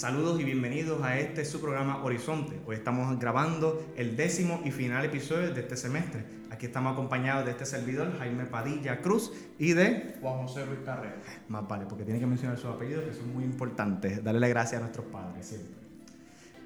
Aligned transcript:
Saludos 0.00 0.40
y 0.40 0.44
bienvenidos 0.44 1.02
a 1.02 1.18
este 1.18 1.44
su 1.44 1.60
programa 1.60 2.02
Horizonte. 2.02 2.58
Hoy 2.64 2.74
estamos 2.74 3.18
grabando 3.18 3.84
el 3.98 4.16
décimo 4.16 4.62
y 4.64 4.70
final 4.70 5.04
episodio 5.04 5.52
de 5.52 5.60
este 5.60 5.76
semestre. 5.76 6.24
Aquí 6.50 6.64
estamos 6.64 6.94
acompañados 6.94 7.44
de 7.44 7.50
este 7.50 7.66
servidor, 7.66 8.16
Jaime 8.18 8.46
Padilla 8.46 9.02
Cruz, 9.02 9.30
y 9.58 9.74
de 9.74 10.16
Juan 10.22 10.46
José 10.46 10.64
Ruiz 10.64 10.80
Carrera. 10.86 11.16
Más 11.48 11.68
vale, 11.68 11.84
porque 11.84 12.04
tiene 12.04 12.18
que 12.18 12.24
mencionar 12.24 12.56
sus 12.56 12.70
apellidos 12.70 13.04
que 13.04 13.12
son 13.12 13.30
muy 13.34 13.44
importantes. 13.44 14.24
Darle 14.24 14.40
las 14.40 14.48
gracias 14.48 14.78
a 14.78 14.84
nuestros 14.84 15.04
padres 15.04 15.44
siempre. 15.44 15.74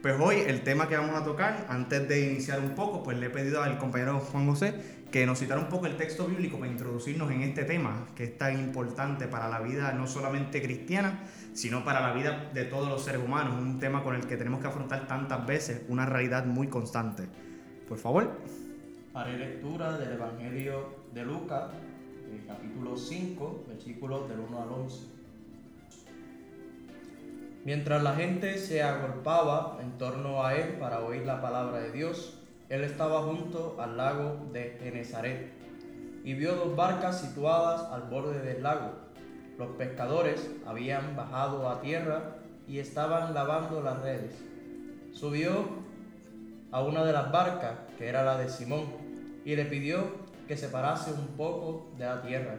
Pues 0.00 0.14
hoy 0.20 0.36
el 0.46 0.60
tema 0.60 0.86
que 0.86 0.96
vamos 0.96 1.20
a 1.20 1.24
tocar, 1.24 1.66
antes 1.68 2.06
de 2.06 2.30
iniciar 2.30 2.60
un 2.60 2.76
poco, 2.76 3.02
pues 3.02 3.18
le 3.18 3.26
he 3.26 3.30
pedido 3.30 3.64
al 3.64 3.78
compañero 3.78 4.20
Juan 4.20 4.46
José 4.46 4.74
que 5.14 5.26
nos 5.26 5.38
citara 5.38 5.60
un 5.60 5.68
poco 5.68 5.86
el 5.86 5.96
texto 5.96 6.26
bíblico 6.26 6.58
para 6.58 6.72
introducirnos 6.72 7.30
en 7.30 7.42
este 7.42 7.62
tema 7.62 8.08
que 8.16 8.24
es 8.24 8.36
tan 8.36 8.58
importante 8.58 9.28
para 9.28 9.48
la 9.48 9.60
vida 9.60 9.92
no 9.92 10.08
solamente 10.08 10.60
cristiana, 10.60 11.20
sino 11.52 11.84
para 11.84 12.00
la 12.00 12.12
vida 12.12 12.50
de 12.52 12.64
todos 12.64 12.88
los 12.88 13.04
seres 13.04 13.22
humanos, 13.22 13.54
un 13.62 13.78
tema 13.78 14.02
con 14.02 14.16
el 14.16 14.26
que 14.26 14.36
tenemos 14.36 14.60
que 14.60 14.66
afrontar 14.66 15.06
tantas 15.06 15.46
veces, 15.46 15.82
una 15.88 16.04
realidad 16.04 16.46
muy 16.46 16.66
constante. 16.66 17.28
Por 17.88 17.98
favor. 17.98 18.40
Haré 19.14 19.38
lectura 19.38 19.96
del 19.98 20.14
Evangelio 20.14 20.96
de 21.14 21.24
Lucas, 21.24 21.70
capítulo 22.48 22.96
5, 22.96 23.66
versículos 23.68 24.28
del 24.28 24.40
1 24.40 24.62
al 24.62 24.68
11. 24.68 25.06
Mientras 27.64 28.02
la 28.02 28.16
gente 28.16 28.58
se 28.58 28.82
agolpaba 28.82 29.78
en 29.80 29.96
torno 29.96 30.44
a 30.44 30.56
él 30.56 30.70
para 30.80 31.04
oír 31.04 31.24
la 31.24 31.40
palabra 31.40 31.78
de 31.78 31.92
Dios, 31.92 32.40
él 32.74 32.82
estaba 32.82 33.22
junto 33.22 33.76
al 33.78 33.96
lago 33.96 34.48
de 34.52 34.76
Genezaret 34.82 35.52
y 36.24 36.34
vio 36.34 36.56
dos 36.56 36.74
barcas 36.74 37.20
situadas 37.20 37.82
al 37.92 38.02
borde 38.10 38.40
del 38.40 38.64
lago. 38.64 38.90
Los 39.56 39.68
pescadores 39.76 40.50
habían 40.66 41.14
bajado 41.14 41.68
a 41.68 41.80
tierra 41.80 42.38
y 42.66 42.80
estaban 42.80 43.32
lavando 43.32 43.80
las 43.80 44.00
redes. 44.02 44.34
Subió 45.12 45.68
a 46.72 46.82
una 46.82 47.04
de 47.04 47.12
las 47.12 47.30
barcas, 47.30 47.74
que 47.96 48.08
era 48.08 48.24
la 48.24 48.38
de 48.38 48.48
Simón, 48.48 48.86
y 49.44 49.54
le 49.54 49.66
pidió 49.66 50.24
que 50.48 50.56
se 50.56 50.66
parase 50.66 51.12
un 51.12 51.28
poco 51.36 51.92
de 51.96 52.06
la 52.06 52.22
tierra. 52.22 52.56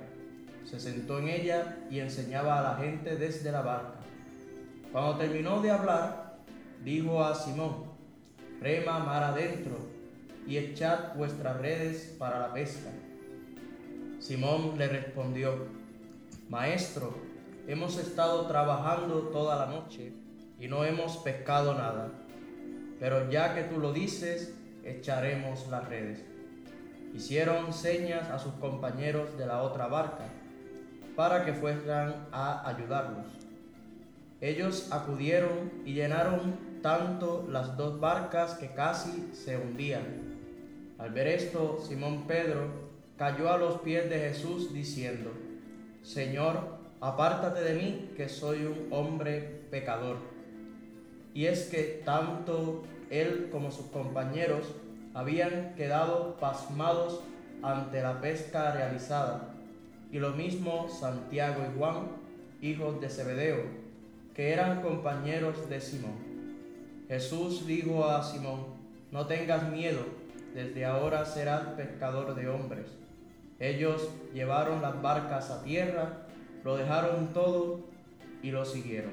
Se 0.64 0.80
sentó 0.80 1.20
en 1.20 1.28
ella 1.28 1.80
y 1.92 2.00
enseñaba 2.00 2.60
a 2.60 2.62
la 2.62 2.76
gente 2.78 3.18
desde 3.18 3.52
la 3.52 3.62
barca. 3.62 4.00
Cuando 4.94 5.18
terminó 5.18 5.62
de 5.62 5.72
hablar, 5.72 6.38
dijo 6.86 7.22
a 7.22 7.36
Simón, 7.36 7.84
rema 8.62 9.00
mar 9.00 9.22
adentro 9.22 9.95
y 10.48 10.58
echad 10.58 11.16
vuestras 11.16 11.58
redes 11.58 12.16
para 12.18 12.40
la 12.40 12.54
pesca. 12.54 12.90
Simón 14.20 14.78
le 14.78 14.88
respondió, 14.88 15.68
Maestro, 16.50 17.16
hemos 17.68 17.98
estado 17.98 18.46
trabajando 18.48 19.30
toda 19.30 19.56
la 19.56 19.66
noche 19.66 20.14
y 20.60 20.68
no 20.68 20.86
hemos 20.86 21.18
pescado 21.18 21.74
nada, 21.74 22.12
pero 23.00 23.30
ya 23.30 23.56
que 23.56 23.64
tú 23.64 23.80
lo 23.80 23.92
dices, 23.92 24.56
echaremos 24.84 25.68
las 25.70 25.88
redes. 25.88 26.24
Hicieron 27.14 27.74
señas 27.74 28.30
a 28.30 28.40
sus 28.40 28.54
compañeros 28.56 29.38
de 29.38 29.46
la 29.46 29.64
otra 29.64 29.88
barca 29.88 30.26
para 31.16 31.46
que 31.46 31.54
fueran 31.54 32.28
a 32.32 32.68
ayudarlos. 32.68 33.26
Ellos 34.42 34.90
acudieron 34.92 35.72
y 35.86 35.94
llenaron 35.94 36.80
tanto 36.82 37.48
las 37.50 37.78
dos 37.78 38.00
barcas 38.00 38.56
que 38.56 38.74
casi 38.74 39.32
se 39.34 39.58
hundían. 39.58 40.25
Al 40.98 41.12
ver 41.12 41.28
esto, 41.28 41.80
Simón 41.86 42.26
Pedro 42.28 42.68
cayó 43.18 43.52
a 43.52 43.58
los 43.58 43.82
pies 43.82 44.10
de 44.10 44.20
Jesús 44.20 44.74
diciendo, 44.74 45.32
Señor, 46.04 46.78
apártate 47.02 47.62
de 47.62 47.74
mí 47.74 48.12
que 48.16 48.30
soy 48.30 48.66
un 48.66 48.88
hombre 48.92 49.66
pecador. 49.72 50.18
Y 51.34 51.46
es 51.46 51.66
que 51.66 52.02
tanto 52.06 52.84
él 53.10 53.50
como 53.52 53.72
sus 53.72 53.88
compañeros 53.88 54.74
habían 55.14 55.76
quedado 55.76 56.38
pasmados 56.38 57.22
ante 57.62 58.02
la 58.02 58.22
pesca 58.22 58.72
realizada, 58.74 59.54
y 60.12 60.20
lo 60.20 60.32
mismo 60.32 60.88
Santiago 60.90 61.64
y 61.64 61.78
Juan, 61.78 62.08
hijos 62.62 63.02
de 63.02 63.10
Zebedeo 63.10 63.86
que 64.36 64.52
eran 64.52 64.82
compañeros 64.82 65.70
de 65.70 65.80
Simón. 65.80 66.18
Jesús 67.08 67.66
dijo 67.66 68.06
a 68.06 68.22
Simón, 68.22 68.66
no 69.12 69.26
tengas 69.28 69.72
miedo, 69.72 70.02
desde 70.56 70.86
ahora 70.86 71.26
serás 71.26 71.62
pescador 71.76 72.34
de 72.34 72.48
hombres. 72.48 72.86
Ellos 73.60 74.10
llevaron 74.34 74.82
las 74.82 75.02
barcas 75.02 75.52
a 75.52 75.62
tierra, 75.64 76.22
lo 76.64 76.78
dejaron 76.78 77.34
todo 77.34 77.82
y 78.42 78.52
lo 78.52 78.64
siguieron. 78.64 79.12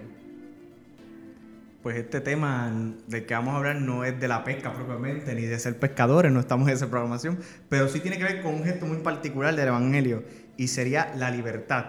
Pues 1.82 1.96
este 1.96 2.20
tema 2.20 2.72
del 3.08 3.26
que 3.26 3.34
vamos 3.34 3.54
a 3.54 3.56
hablar 3.56 3.80
no 3.80 4.04
es 4.04 4.20
de 4.20 4.28
la 4.28 4.44
pesca 4.44 4.72
propiamente, 4.72 5.34
ni 5.34 5.42
de 5.42 5.58
ser 5.58 5.80
pescadores, 5.80 6.30
no 6.30 6.38
estamos 6.38 6.68
en 6.68 6.74
esa 6.74 6.88
programación, 6.88 7.40
pero 7.68 7.88
sí 7.88 7.98
tiene 7.98 8.18
que 8.18 8.24
ver 8.24 8.40
con 8.40 8.54
un 8.54 8.62
gesto 8.62 8.86
muy 8.86 8.98
particular 8.98 9.56
del 9.56 9.66
Evangelio, 9.66 10.22
y 10.56 10.68
sería 10.68 11.12
la 11.16 11.32
libertad, 11.32 11.86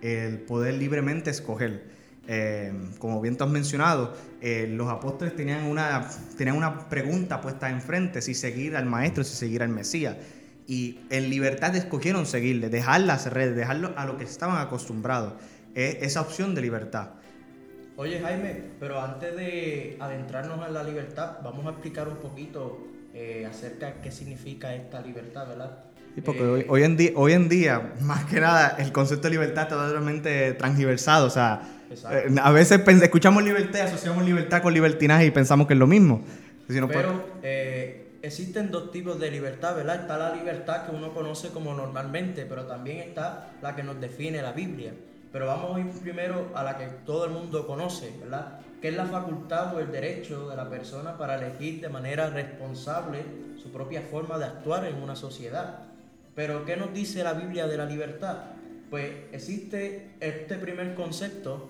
el 0.00 0.38
poder 0.38 0.74
libremente 0.74 1.28
escoger. 1.28 1.93
Eh, 2.26 2.72
como 2.98 3.20
bien 3.20 3.36
tú 3.36 3.44
has 3.44 3.50
mencionado, 3.50 4.14
eh, 4.40 4.66
los 4.70 4.88
apóstoles 4.88 5.36
tenían 5.36 5.64
una, 5.64 6.08
tenían 6.36 6.56
una 6.56 6.88
pregunta 6.88 7.40
puesta 7.40 7.70
enfrente, 7.70 8.22
si 8.22 8.34
seguir 8.34 8.76
al 8.76 8.86
maestro, 8.86 9.24
si 9.24 9.34
seguir 9.34 9.62
al 9.62 9.68
Mesías. 9.68 10.16
Y 10.66 11.00
en 11.10 11.28
libertad 11.28 11.76
escogieron 11.76 12.24
seguirle, 12.24 12.70
dejar 12.70 13.02
las 13.02 13.30
redes, 13.30 13.54
dejarlo 13.54 13.92
a 13.96 14.06
lo 14.06 14.16
que 14.16 14.24
estaban 14.24 14.58
acostumbrados. 14.58 15.34
Es 15.74 15.96
esa 16.00 16.22
opción 16.22 16.54
de 16.54 16.62
libertad. 16.62 17.10
Oye 17.96 18.20
Jaime, 18.20 18.62
pero 18.80 19.00
antes 19.00 19.36
de 19.36 19.96
adentrarnos 20.00 20.66
en 20.66 20.74
la 20.74 20.82
libertad, 20.82 21.38
vamos 21.44 21.66
a 21.66 21.70
explicar 21.70 22.08
un 22.08 22.16
poquito 22.16 22.88
eh, 23.12 23.46
acerca 23.48 23.86
de 23.86 23.94
qué 24.02 24.10
significa 24.10 24.74
esta 24.74 25.00
libertad, 25.00 25.46
¿verdad? 25.46 25.78
Sí, 26.16 26.20
porque 26.20 26.42
hoy, 26.42 26.66
hoy, 26.68 26.82
en 26.82 26.96
día, 26.96 27.10
hoy 27.14 27.32
en 27.32 27.48
día, 27.48 27.92
más 28.00 28.24
que 28.24 28.40
nada, 28.40 28.76
el 28.78 28.90
concepto 28.90 29.28
de 29.28 29.32
libertad 29.32 29.64
está 29.64 29.76
totalmente 29.76 30.54
transgiversado. 30.54 31.26
O 31.26 31.30
sea, 31.30 31.62
eh, 32.10 32.34
a 32.42 32.52
veces 32.52 32.80
escuchamos 32.86 33.42
libertad, 33.42 33.82
asociamos 33.82 34.24
libertad 34.24 34.62
con 34.62 34.74
libertinaje 34.74 35.26
y 35.26 35.30
pensamos 35.30 35.66
que 35.66 35.74
es 35.74 35.78
lo 35.78 35.86
mismo. 35.86 36.22
Pero 36.66 37.24
eh, 37.42 38.18
existen 38.22 38.70
dos 38.70 38.90
tipos 38.90 39.20
de 39.20 39.30
libertad, 39.30 39.76
¿verdad? 39.76 40.02
Está 40.02 40.16
la 40.16 40.34
libertad 40.34 40.86
que 40.86 40.96
uno 40.96 41.12
conoce 41.12 41.48
como 41.50 41.74
normalmente, 41.74 42.46
pero 42.46 42.64
también 42.64 42.98
está 42.98 43.50
la 43.60 43.76
que 43.76 43.82
nos 43.82 44.00
define 44.00 44.40
la 44.40 44.52
Biblia. 44.52 44.92
Pero 45.30 45.46
vamos 45.46 45.76
a 45.76 45.80
ir 45.80 45.90
primero 46.00 46.52
a 46.54 46.62
la 46.62 46.78
que 46.78 46.86
todo 47.04 47.26
el 47.26 47.32
mundo 47.32 47.66
conoce, 47.66 48.12
¿verdad? 48.20 48.60
Que 48.80 48.88
es 48.88 48.96
la 48.96 49.06
facultad 49.06 49.74
o 49.74 49.80
el 49.80 49.90
derecho 49.90 50.48
de 50.48 50.56
la 50.56 50.70
persona 50.70 51.18
para 51.18 51.34
elegir 51.34 51.80
de 51.80 51.88
manera 51.88 52.30
responsable 52.30 53.24
su 53.60 53.70
propia 53.72 54.02
forma 54.02 54.38
de 54.38 54.44
actuar 54.44 54.84
en 54.86 54.96
una 55.02 55.16
sociedad. 55.16 55.80
Pero 56.34 56.64
¿qué 56.64 56.76
nos 56.76 56.94
dice 56.94 57.24
la 57.24 57.32
Biblia 57.34 57.66
de 57.66 57.76
la 57.76 57.84
libertad? 57.84 58.36
Pues 58.90 59.10
existe 59.32 60.10
este 60.20 60.54
primer 60.56 60.94
concepto 60.94 61.68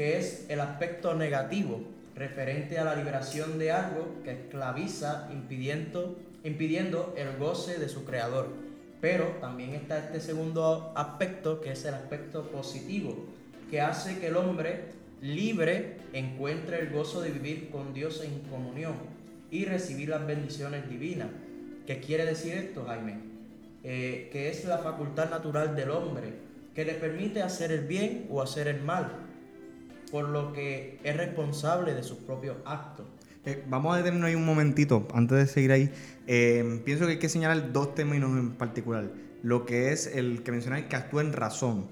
que 0.00 0.16
es 0.16 0.46
el 0.48 0.60
aspecto 0.60 1.14
negativo 1.14 1.82
referente 2.16 2.78
a 2.78 2.84
la 2.84 2.96
liberación 2.96 3.58
de 3.58 3.70
algo 3.70 4.14
que 4.24 4.30
esclaviza 4.30 5.28
impidiendo, 5.30 6.16
impidiendo 6.42 7.12
el 7.18 7.36
goce 7.36 7.78
de 7.78 7.86
su 7.90 8.06
creador. 8.06 8.48
Pero 9.02 9.26
también 9.42 9.74
está 9.74 9.98
este 9.98 10.20
segundo 10.20 10.94
aspecto 10.96 11.60
que 11.60 11.72
es 11.72 11.84
el 11.84 11.92
aspecto 11.92 12.44
positivo, 12.44 13.26
que 13.70 13.82
hace 13.82 14.18
que 14.20 14.28
el 14.28 14.38
hombre 14.38 14.86
libre 15.20 15.98
encuentre 16.14 16.80
el 16.80 16.88
gozo 16.88 17.20
de 17.20 17.32
vivir 17.32 17.68
con 17.68 17.92
Dios 17.92 18.24
en 18.24 18.38
comunión 18.48 18.94
y 19.50 19.66
recibir 19.66 20.08
las 20.08 20.26
bendiciones 20.26 20.88
divinas. 20.88 21.28
¿Qué 21.86 22.00
quiere 22.00 22.24
decir 22.24 22.54
esto, 22.54 22.86
Jaime? 22.86 23.18
Eh, 23.84 24.30
que 24.32 24.48
es 24.48 24.64
la 24.64 24.78
facultad 24.78 25.28
natural 25.28 25.76
del 25.76 25.90
hombre, 25.90 26.32
que 26.74 26.86
le 26.86 26.94
permite 26.94 27.42
hacer 27.42 27.70
el 27.70 27.86
bien 27.86 28.28
o 28.30 28.40
hacer 28.40 28.66
el 28.66 28.80
mal, 28.80 29.26
por 30.10 30.28
lo 30.28 30.52
que 30.52 30.98
es 31.04 31.16
responsable 31.16 31.94
de 31.94 32.02
sus 32.02 32.18
propios 32.18 32.56
actos. 32.64 33.06
Eh, 33.44 33.64
vamos 33.68 33.94
a 33.94 33.98
detenernos 33.98 34.28
ahí 34.28 34.34
un 34.34 34.44
momentito, 34.44 35.06
antes 35.14 35.38
de 35.38 35.46
seguir 35.46 35.72
ahí. 35.72 35.90
Eh, 36.26 36.82
pienso 36.84 37.06
que 37.06 37.12
hay 37.12 37.18
que 37.18 37.28
señalar 37.28 37.72
dos 37.72 37.94
términos 37.94 38.30
en 38.32 38.52
particular. 38.52 39.10
Lo 39.42 39.64
que 39.64 39.92
es 39.92 40.06
el 40.06 40.42
que 40.42 40.52
mencioné, 40.52 40.88
que 40.88 40.96
actúa 40.96 41.22
en 41.22 41.32
razón. 41.32 41.88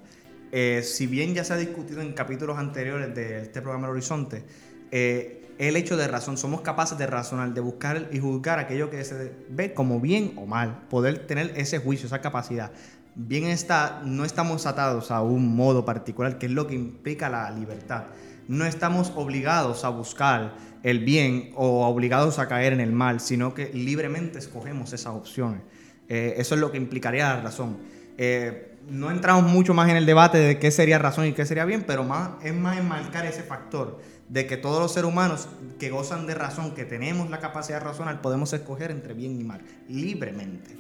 si 0.82 1.06
bien 1.06 1.34
ya 1.34 1.44
se 1.44 1.52
ha 1.52 1.56
discutido 1.56 2.00
en 2.00 2.12
capítulos 2.12 2.58
anteriores 2.58 3.14
de 3.14 3.42
este 3.42 3.60
programa 3.60 3.86
El 3.86 3.92
Horizonte, 3.92 4.44
el 4.90 5.76
hecho 5.76 5.96
de 5.96 6.08
razón. 6.08 6.38
Somos 6.38 6.60
capaces 6.60 6.96
de 6.98 7.06
razonar, 7.06 7.52
de 7.52 7.60
buscar 7.60 8.08
y 8.12 8.18
juzgar 8.18 8.58
aquello 8.58 8.90
que 8.90 9.04
se 9.04 9.32
ve 9.48 9.74
como 9.74 10.00
bien 10.00 10.32
o 10.36 10.46
mal. 10.46 10.86
Poder 10.88 11.26
tener 11.26 11.52
ese 11.56 11.78
juicio, 11.78 12.06
esa 12.06 12.20
capacidad. 12.20 12.70
Bien 13.20 13.46
está, 13.46 14.00
no 14.04 14.24
estamos 14.24 14.64
atados 14.64 15.10
a 15.10 15.22
un 15.22 15.56
modo 15.56 15.84
particular, 15.84 16.38
que 16.38 16.46
es 16.46 16.52
lo 16.52 16.68
que 16.68 16.76
implica 16.76 17.28
la 17.28 17.50
libertad. 17.50 18.04
No 18.46 18.64
estamos 18.64 19.12
obligados 19.16 19.84
a 19.84 19.88
buscar 19.88 20.54
el 20.84 21.00
bien 21.00 21.50
o 21.56 21.84
obligados 21.84 22.38
a 22.38 22.46
caer 22.46 22.72
en 22.72 22.78
el 22.78 22.92
mal, 22.92 23.18
sino 23.18 23.54
que 23.54 23.72
libremente 23.74 24.38
escogemos 24.38 24.92
esas 24.92 25.14
opciones. 25.14 25.62
Eh, 26.08 26.34
eso 26.36 26.54
es 26.54 26.60
lo 26.60 26.70
que 26.70 26.76
implicaría 26.76 27.34
la 27.34 27.40
razón. 27.40 27.78
Eh, 28.18 28.76
no 28.88 29.10
entramos 29.10 29.50
mucho 29.50 29.74
más 29.74 29.90
en 29.90 29.96
el 29.96 30.06
debate 30.06 30.38
de 30.38 30.60
qué 30.60 30.70
sería 30.70 31.00
razón 31.00 31.26
y 31.26 31.32
qué 31.32 31.44
sería 31.44 31.64
bien, 31.64 31.82
pero 31.84 32.04
más, 32.04 32.30
es 32.44 32.54
más 32.54 32.78
enmarcar 32.78 33.26
ese 33.26 33.42
factor 33.42 33.98
de 34.28 34.46
que 34.46 34.56
todos 34.56 34.80
los 34.80 34.92
seres 34.92 35.10
humanos 35.10 35.48
que 35.80 35.90
gozan 35.90 36.28
de 36.28 36.36
razón, 36.36 36.72
que 36.72 36.84
tenemos 36.84 37.28
la 37.30 37.40
capacidad 37.40 37.80
de 37.80 37.84
razonar, 37.84 38.20
podemos 38.22 38.52
escoger 38.52 38.92
entre 38.92 39.12
bien 39.12 39.40
y 39.40 39.42
mal, 39.42 39.60
libremente. 39.88 40.76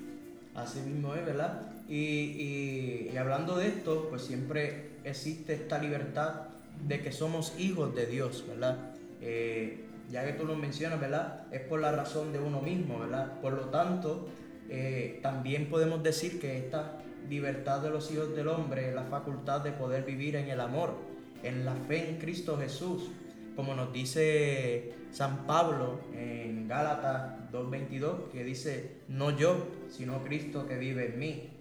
Así 0.54 0.78
mismo 0.78 1.16
es, 1.16 1.26
¿verdad? 1.26 1.77
Y, 1.88 3.16
hablando 3.16 3.56
de 3.56 3.68
esto, 3.68 4.08
pues 4.10 4.22
siempre 4.22 4.90
existe 5.04 5.54
esta 5.54 5.78
libertad 5.78 6.48
de 6.86 7.00
que 7.00 7.12
somos 7.12 7.58
hijos 7.58 7.94
de 7.94 8.06
Dios, 8.06 8.44
¿verdad? 8.46 8.92
Eh, 9.20 9.84
ya 10.10 10.24
que 10.24 10.34
tú 10.34 10.44
lo 10.44 10.54
mencionas, 10.54 11.00
¿verdad? 11.00 11.46
Es 11.50 11.62
por 11.62 11.80
la 11.80 11.92
razón 11.92 12.32
de 12.32 12.38
uno 12.38 12.60
mismo, 12.60 12.98
¿verdad? 13.00 13.40
Por 13.40 13.54
lo 13.54 13.66
tanto, 13.66 14.28
eh, 14.68 15.18
también 15.22 15.70
podemos 15.70 16.02
decir 16.02 16.38
que 16.38 16.58
esta 16.58 16.98
libertad 17.28 17.80
de 17.80 17.90
los 17.90 18.10
hijos 18.12 18.34
del 18.36 18.48
hombre 18.48 18.88
es 18.88 18.94
la 18.94 19.04
facultad 19.04 19.62
de 19.62 19.72
poder 19.72 20.04
vivir 20.04 20.36
en 20.36 20.48
el 20.48 20.60
amor, 20.60 20.94
en 21.42 21.64
la 21.64 21.74
fe 21.74 22.10
en 22.10 22.18
Cristo 22.18 22.58
Jesús, 22.58 23.10
como 23.56 23.74
nos 23.74 23.92
dice 23.92 24.92
San 25.10 25.46
Pablo 25.46 26.00
en 26.14 26.68
Gálatas 26.68 27.50
2.22, 27.52 28.30
que 28.30 28.44
dice, 28.44 28.98
no 29.08 29.36
yo, 29.36 29.66
sino 29.90 30.22
Cristo 30.22 30.66
que 30.66 30.76
vive 30.76 31.06
en 31.06 31.18
mí. 31.18 31.57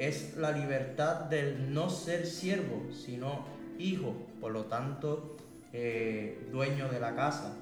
Es 0.00 0.34
la 0.38 0.50
libertad 0.50 1.26
del 1.26 1.74
no 1.74 1.90
ser 1.90 2.24
siervo, 2.26 2.88
sino 2.90 3.44
hijo, 3.78 4.16
por 4.40 4.50
lo 4.50 4.64
tanto, 4.64 5.36
eh, 5.74 6.38
dueño 6.50 6.88
de 6.88 6.98
la 6.98 7.14
casa. 7.14 7.54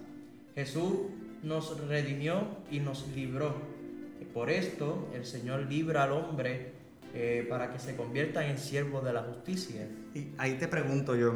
Jesús 0.55 1.09
nos 1.43 1.81
redimió 1.89 2.47
y 2.71 2.79
nos 2.79 3.09
libró. 3.09 3.57
Por 4.33 4.51
esto 4.51 5.11
el 5.17 5.25
Señor 5.25 5.67
libra 5.67 6.05
al 6.05 6.13
hombre 6.13 6.75
eh, 7.13 7.45
para 7.51 7.73
que 7.73 7.81
se 7.81 7.97
convierta 7.97 8.47
en 8.47 8.57
siervo 8.57 9.01
de 9.01 9.13
la 9.13 9.23
justicia. 9.25 9.89
Y 10.15 10.29
ahí 10.39 10.55
te 10.55 10.69
pregunto 10.69 11.17
yo, 11.17 11.33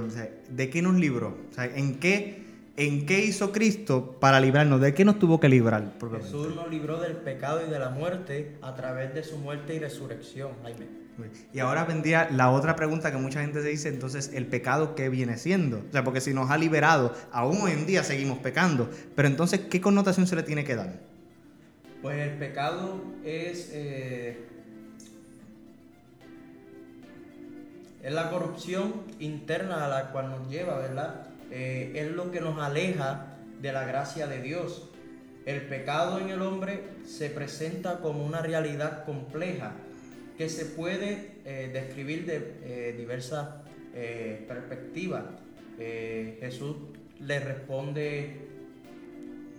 ¿de 0.51 0.71
qué 0.71 0.83
nos 0.83 0.95
libró? 0.95 1.37
¿en, 1.57 1.99
qué, 1.99 2.42
¿En 2.77 3.05
qué 3.05 3.25
hizo 3.25 3.53
Cristo 3.53 4.17
para 4.19 4.41
librarnos? 4.41 4.81
¿De 4.81 4.95
qué 4.95 5.05
nos 5.05 5.19
tuvo 5.19 5.39
que 5.39 5.49
librar? 5.49 5.93
Jesús 6.23 6.55
nos 6.55 6.71
libró 6.71 6.99
del 7.01 7.17
pecado 7.17 7.61
y 7.67 7.71
de 7.71 7.79
la 7.79 7.91
muerte 7.91 8.57
a 8.63 8.75
través 8.75 9.13
de 9.15 9.23
su 9.23 9.37
muerte 9.37 9.75
y 9.75 9.79
resurrección, 9.79 10.53
Jaime. 10.63 11.03
Y 11.53 11.59
ahora 11.59 11.85
vendría 11.85 12.31
la 12.31 12.51
otra 12.51 12.75
pregunta 12.75 13.13
que 13.13 13.19
mucha 13.19 13.43
gente 13.43 13.61
se 13.63 13.69
dice, 13.69 13.89
entonces, 13.91 14.33
¿el 14.33 14.47
pecado 14.47 14.95
qué 14.95 15.11
viene 15.11 15.37
siendo? 15.37 15.79
O 15.79 15.93
sea, 15.93 16.03
porque 16.03 16.23
si 16.23 16.33
nos 16.33 16.51
ha 16.51 16.57
liberado, 16.57 17.15
aún 17.31 17.61
hoy 17.61 17.73
en 17.73 17.85
día 17.85 18.03
seguimos 18.03 18.39
pecando, 18.39 18.89
pero 19.15 19.29
entonces, 19.29 19.61
¿qué 19.71 19.83
connotación 19.83 20.27
se 20.27 20.37
le 20.37 20.43
tiene 20.43 20.65
que 20.65 20.75
dar? 20.75 21.01
Pues 22.01 22.19
el 22.19 22.39
pecado 22.39 23.03
es... 23.25 23.71
Eh, 23.73 24.49
es 28.03 28.13
la 28.13 28.31
corrupción 28.31 28.95
interna 29.21 29.85
a 29.85 29.89
la 29.89 30.11
cual 30.11 30.31
nos 30.31 30.49
lleva, 30.49 30.79
¿verdad? 30.79 31.32
Eh, 31.55 31.93
es 31.95 32.11
lo 32.13 32.31
que 32.31 32.41
nos 32.41 32.59
aleja 32.59 33.37
de 33.61 33.73
la 33.73 33.85
gracia 33.85 34.27
de 34.27 34.41
Dios. 34.41 34.89
El 35.45 35.61
pecado 35.63 36.19
en 36.19 36.31
el 36.31 36.41
hombre 36.41 36.81
se 37.05 37.29
presenta 37.29 37.99
como 37.99 38.25
una 38.25 38.41
realidad 38.41 39.05
compleja 39.05 39.73
que 40.39 40.49
se 40.49 40.65
puede 40.65 41.33
eh, 41.45 41.69
describir 41.71 42.25
de 42.25 42.55
eh, 42.65 42.95
diversas 42.97 43.49
perspectivas. 44.49 45.25
Jesús 45.79 46.77
le 47.21 47.41
responde, 47.41 48.39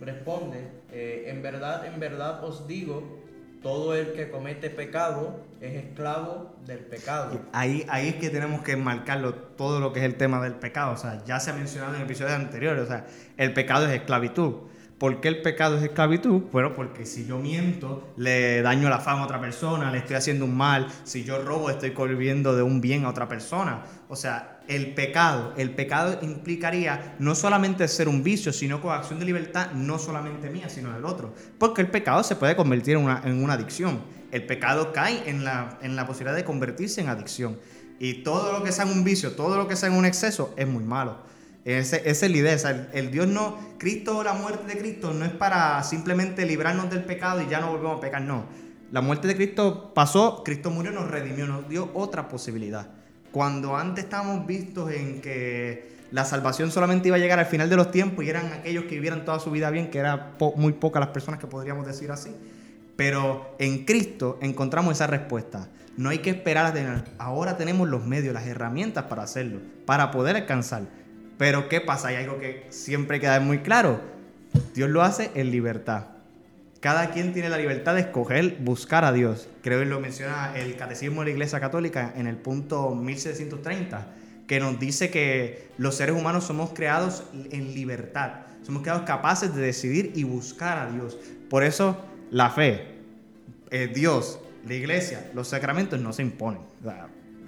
responde, 0.01 0.57
en 0.91 1.43
verdad, 1.43 1.85
en 1.85 1.99
verdad 1.99 2.43
os 2.43 2.67
digo, 2.67 3.19
todo 3.61 3.95
el 3.95 4.13
que 4.13 4.31
comete 4.31 4.71
pecado 4.71 5.41
es 5.68 5.86
esclavo 5.86 6.56
del 6.65 6.80
pecado. 6.80 7.39
Ahí, 7.54 7.86
ahí 7.89 8.10
es 8.10 8.15
que 8.15 8.30
tenemos 8.30 8.62
que 8.62 8.75
marcarlo 8.75 9.33
todo 9.33 9.80
lo 9.80 9.94
que 9.94 10.00
es 10.00 10.06
el 10.06 10.15
tema 10.15 10.42
del 10.42 10.56
pecado. 10.56 10.94
O 10.94 10.98
sea, 10.98 11.24
ya 11.25 11.39
se 11.39 11.51
ha 11.51 11.54
mencionado 11.54 11.95
en 11.95 12.01
episodios 12.01 12.33
anteriores. 12.33 12.83
O 12.83 12.88
sea, 12.88 13.06
el 13.38 13.54
pecado 13.54 13.88
es 13.88 13.94
esclavitud. 13.94 14.54
¿Por 14.98 15.19
qué 15.19 15.27
el 15.27 15.42
pecado 15.42 15.77
es 15.77 15.83
esclavitud? 15.83 16.44
Bueno, 16.51 16.74
porque 16.74 17.06
si 17.06 17.25
yo 17.25 17.38
miento, 17.38 18.13
le 18.15 18.62
daño 18.62 18.89
la 18.89 19.00
fama 19.00 19.24
a 19.24 19.25
otra 19.25 19.42
persona, 19.42 19.92
le 19.92 19.98
estoy 19.98 20.15
haciendo 20.15 20.45
un 20.45 20.56
mal. 20.56 20.88
Si 21.04 21.24
yo 21.24 21.42
robo, 21.42 21.69
estoy 21.69 21.92
corriendo 21.92 22.56
de 22.56 22.63
un 22.63 22.80
bien 22.80 23.06
a 23.06 23.10
otra 23.10 23.27
persona. 23.27 23.83
O 24.07 24.15
sea, 24.15 24.52
el 24.68 24.94
pecado, 24.94 25.54
el 25.57 25.71
pecado 25.71 26.19
implicaría 26.21 27.15
no 27.19 27.36
solamente 27.36 27.88
ser 27.88 28.07
un 28.07 28.24
vicio, 28.24 28.54
sino 28.54 28.81
coacción 28.81 29.19
de 29.19 29.25
libertad, 29.25 29.71
no 29.74 30.00
solamente 30.00 30.50
mía, 30.50 30.69
sino 30.69 30.94
del 30.94 31.06
otro. 31.06 31.33
Porque 31.57 31.81
el 31.81 31.88
pecado 31.89 32.24
se 32.24 32.36
puede 32.36 32.56
convertir 32.56 32.95
en 32.95 33.04
una, 33.04 33.21
en 33.25 33.44
una 33.44 33.54
adicción. 33.54 34.01
El 34.31 34.45
pecado 34.45 34.94
cae 34.94 35.30
en 35.30 35.44
la, 35.44 35.77
en 35.81 35.95
la 35.95 36.07
posibilidad 36.07 36.36
de 36.36 36.44
convertirse 36.44 37.01
en 37.01 37.10
adicción. 37.10 37.60
Y 38.00 38.24
todo 38.24 38.51
lo 38.51 38.63
que 38.63 38.71
sea 38.71 38.86
un 38.86 39.04
vicio, 39.04 39.33
todo 39.33 39.57
lo 39.57 39.68
que 39.68 39.75
sea 39.75 39.92
un 39.92 40.06
exceso, 40.06 40.54
es 40.57 40.68
muy 40.68 40.83
malo. 40.83 41.18
Esa 41.65 41.98
es 41.98 42.21
la 42.21 42.38
idea. 42.38 42.89
el, 42.94 43.12
Dios 43.12 43.27
no, 43.27 43.57
Cristo, 43.77 44.24
la 44.24 44.33
muerte 44.33 44.68
de 44.68 44.77
Cristo 44.77 45.13
no 45.13 45.24
es 45.24 45.31
para 45.31 45.81
simplemente 45.83 46.45
librarnos 46.45 46.89
del 46.89 47.06
pecado 47.06 47.42
y 47.42 47.48
ya 47.48 47.62
no 47.62 47.71
volvemos 47.71 47.98
a 47.98 48.01
pecar, 48.01 48.21
no. 48.21 48.45
La 48.92 49.01
muerte 49.01 49.27
de 49.27 49.36
Cristo 49.36 49.94
pasó, 49.94 50.44
Cristo 50.44 50.69
murió, 50.69 50.92
nos 50.92 51.10
redimió, 51.10 51.48
nos 51.48 51.68
dio 51.69 51.89
otra 51.94 52.27
posibilidad. 52.27 53.02
Cuando 53.33 53.75
antes 53.75 54.03
estábamos 54.03 54.45
vistos 54.45 54.91
en 54.91 55.19
que 55.19 55.91
la 56.12 56.24
salvación 56.24 56.69
solamente 56.69 57.07
iba 57.07 57.18
a 57.18 57.19
llegar 57.19 57.39
al 57.39 57.47
final 57.47 57.68
de 57.68 57.75
los 57.75 57.89
tiempos 57.89 58.24
y 58.24 58.30
eran 58.30 58.53
aquellos 58.53 58.83
que 58.83 58.94
vivieran 58.94 59.25
toda 59.25 59.39
su 59.39 59.50
vida 59.50 59.71
bien, 59.71 59.89
que 59.89 59.97
eran 59.97 60.33
muy 60.56 60.74
pocas 60.74 61.00
las 61.00 61.09
personas 61.09 61.39
que 61.39 61.47
podríamos 61.47 61.88
decir 61.88 62.12
así. 62.12 62.30
Pero 62.95 63.56
en 63.57 63.85
Cristo 63.85 64.38
encontramos 64.39 64.94
esa 64.94 65.07
respuesta. 65.07 65.68
No 65.97 66.09
hay 66.09 66.19
que 66.19 66.30
esperar 66.30 66.68
a 66.68 66.74
tener. 66.74 67.06
Ahora 67.18 67.57
tenemos 67.57 67.89
los 67.89 68.06
medios, 68.06 68.35
las 68.35 68.45
herramientas 68.45 69.06
para 69.06 69.24
hacerlo, 69.24 69.62
para 69.88 70.12
poder 70.12 70.36
alcanzar. 70.36 70.83
Pero 71.39 71.69
¿qué 71.69 71.81
pasa? 71.81 72.09
Hay 72.09 72.18
algo 72.18 72.38
que 72.38 72.68
siempre 72.69 73.19
queda 73.19 73.39
muy 73.39 73.62
claro. 73.62 74.00
Dios 74.75 74.91
lo 74.91 75.01
hace 75.01 75.31
en 75.33 75.50
libertad. 75.50 76.12
Cada 76.83 77.12
quien 77.12 77.31
tiene 77.31 77.47
la 77.47 77.57
libertad 77.57 77.95
de 77.95 78.01
escoger 78.01 78.57
buscar 78.59 79.06
a 79.06 79.13
Dios. 79.13 79.47
Creo 79.62 79.80
que 79.80 79.85
lo 79.85 80.01
menciona 80.01 80.51
el 80.53 80.75
Catecismo 80.75 81.21
de 81.21 81.27
la 81.27 81.31
Iglesia 81.31 81.62
Católica 81.62 82.12
en 82.18 82.27
el 82.27 82.35
punto 82.35 82.94
1730, 82.94 84.06
que 84.47 84.59
nos 84.59 84.77
dice 84.77 85.09
que 85.09 85.69
los 85.77 85.95
seres 85.95 86.13
humanos 86.13 86.44
somos 86.44 86.71
creados 86.74 87.24
en 87.51 87.74
libertad. 87.74 88.33
Somos 88.63 88.81
creados 88.81 89.03
capaces 89.03 89.56
de 89.56 89.62
decidir 89.62 90.12
y 90.15 90.25
buscar 90.25 90.77
a 90.77 90.91
Dios. 90.91 91.18
Por 91.50 91.63
eso 91.63 92.03
la 92.31 92.50
fe, 92.50 92.97
eh, 93.71 93.89
Dios, 93.95 94.41
la 94.67 94.74
iglesia, 94.74 95.31
los 95.34 95.48
sacramentos 95.48 96.01
no 96.01 96.12
se 96.12 96.24
imponen 96.24 96.60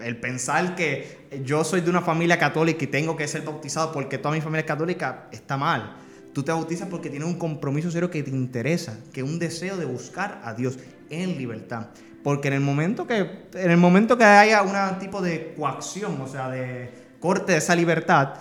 el 0.01 0.17
pensar 0.17 0.75
que 0.75 1.27
yo 1.43 1.63
soy 1.63 1.81
de 1.81 1.89
una 1.89 2.01
familia 2.01 2.37
católica 2.37 2.83
y 2.83 2.87
tengo 2.87 3.15
que 3.15 3.27
ser 3.27 3.41
bautizado 3.43 3.91
porque 3.91 4.17
toda 4.17 4.33
mi 4.33 4.41
familia 4.41 4.61
es 4.61 4.65
católica 4.67 5.27
está 5.31 5.57
mal. 5.57 5.97
Tú 6.35 6.43
te 6.43 6.51
bautizas 6.51 6.89
porque 6.89 7.09
tienes 7.09 7.29
un 7.29 7.39
compromiso 7.39 7.89
serio 7.89 8.11
que 8.11 8.21
te 8.21 8.29
interesa, 8.29 8.99
que 9.13 9.23
un 9.23 9.39
deseo 9.39 9.77
de 9.77 9.85
buscar 9.85 10.41
a 10.43 10.53
Dios 10.53 10.77
en 11.09 11.37
libertad. 11.37 11.87
Porque 12.25 12.49
en 12.49 12.55
el 12.55 12.59
momento 12.59 13.07
que, 13.07 13.47
en 13.53 13.71
el 13.71 13.77
momento 13.77 14.17
que 14.17 14.25
haya 14.25 14.61
un 14.61 14.99
tipo 14.99 15.21
de 15.21 15.53
coacción, 15.53 16.19
o 16.19 16.27
sea, 16.27 16.49
de 16.49 16.91
corte 17.21 17.53
de 17.53 17.59
esa 17.59 17.73
libertad, 17.73 18.33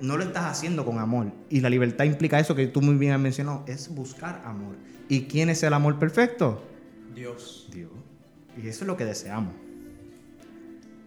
no 0.00 0.16
lo 0.16 0.22
estás 0.22 0.44
haciendo 0.44 0.84
con 0.84 1.00
amor. 1.00 1.32
Y 1.50 1.58
la 1.58 1.70
libertad 1.70 2.04
implica 2.04 2.38
eso 2.38 2.54
que 2.54 2.68
tú 2.68 2.80
muy 2.80 2.94
bien 2.94 3.10
has 3.10 3.18
mencionado, 3.18 3.64
es 3.66 3.92
buscar 3.92 4.40
amor. 4.44 4.76
¿Y 5.08 5.24
quién 5.24 5.50
es 5.50 5.60
el 5.64 5.74
amor 5.74 5.98
perfecto? 5.98 6.62
Dios. 7.16 7.66
Dios. 7.72 7.90
Y 8.56 8.68
eso 8.68 8.84
es 8.84 8.86
lo 8.86 8.96
que 8.96 9.06
deseamos. 9.06 9.54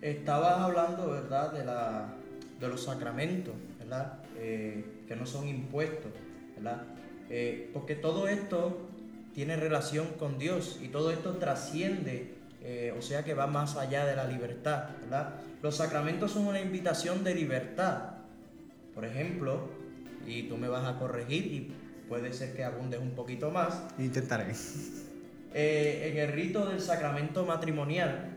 Estabas 0.01 0.59
hablando, 0.59 1.09
¿verdad?, 1.09 1.53
de, 1.53 1.63
la, 1.63 2.15
de 2.59 2.67
los 2.67 2.83
sacramentos, 2.83 3.53
¿verdad?, 3.79 4.19
eh, 4.35 4.96
que 5.07 5.15
no 5.15 5.25
son 5.25 5.47
impuestos, 5.47 6.11
¿verdad? 6.55 6.83
Eh, 7.29 7.69
porque 7.73 7.95
todo 7.95 8.27
esto 8.27 8.87
tiene 9.33 9.55
relación 9.55 10.07
con 10.19 10.37
Dios 10.37 10.79
y 10.81 10.87
todo 10.87 11.11
esto 11.11 11.33
trasciende, 11.37 12.35
eh, 12.63 12.93
o 12.97 13.01
sea 13.01 13.23
que 13.23 13.33
va 13.33 13.47
más 13.47 13.75
allá 13.75 14.05
de 14.05 14.15
la 14.15 14.25
libertad, 14.25 14.89
¿verdad? 15.01 15.35
Los 15.61 15.77
sacramentos 15.77 16.31
son 16.31 16.47
una 16.47 16.59
invitación 16.59 17.23
de 17.23 17.35
libertad. 17.35 18.13
Por 18.93 19.05
ejemplo, 19.05 19.69
y 20.25 20.43
tú 20.43 20.57
me 20.57 20.67
vas 20.67 20.85
a 20.85 20.97
corregir 20.97 21.45
y 21.45 21.71
puede 22.09 22.33
ser 22.33 22.53
que 22.55 22.63
abundes 22.63 22.99
un 22.99 23.11
poquito 23.11 23.51
más. 23.51 23.83
Intentaré. 23.99 24.53
en 25.53 26.17
el 26.17 26.31
rito 26.31 26.65
del 26.67 26.81
sacramento 26.81 27.45
matrimonial, 27.45 28.33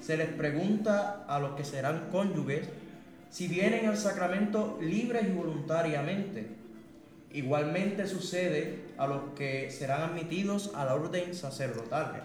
se 0.00 0.16
les 0.16 0.28
pregunta 0.28 1.24
a 1.28 1.38
los 1.38 1.52
que 1.52 1.64
serán 1.64 2.08
cónyuges 2.10 2.68
si 3.32 3.48
vienen 3.48 3.86
al 3.86 3.96
sacramento 3.96 4.78
libres 4.80 5.24
y 5.26 5.32
voluntariamente. 5.32 6.46
Igualmente 7.32 8.06
sucede 8.06 8.80
a 8.98 9.06
los 9.06 9.20
que 9.34 9.70
serán 9.70 10.02
admitidos 10.02 10.70
a 10.74 10.84
la 10.84 10.94
orden 10.94 11.34
sacerdotal. 11.34 12.24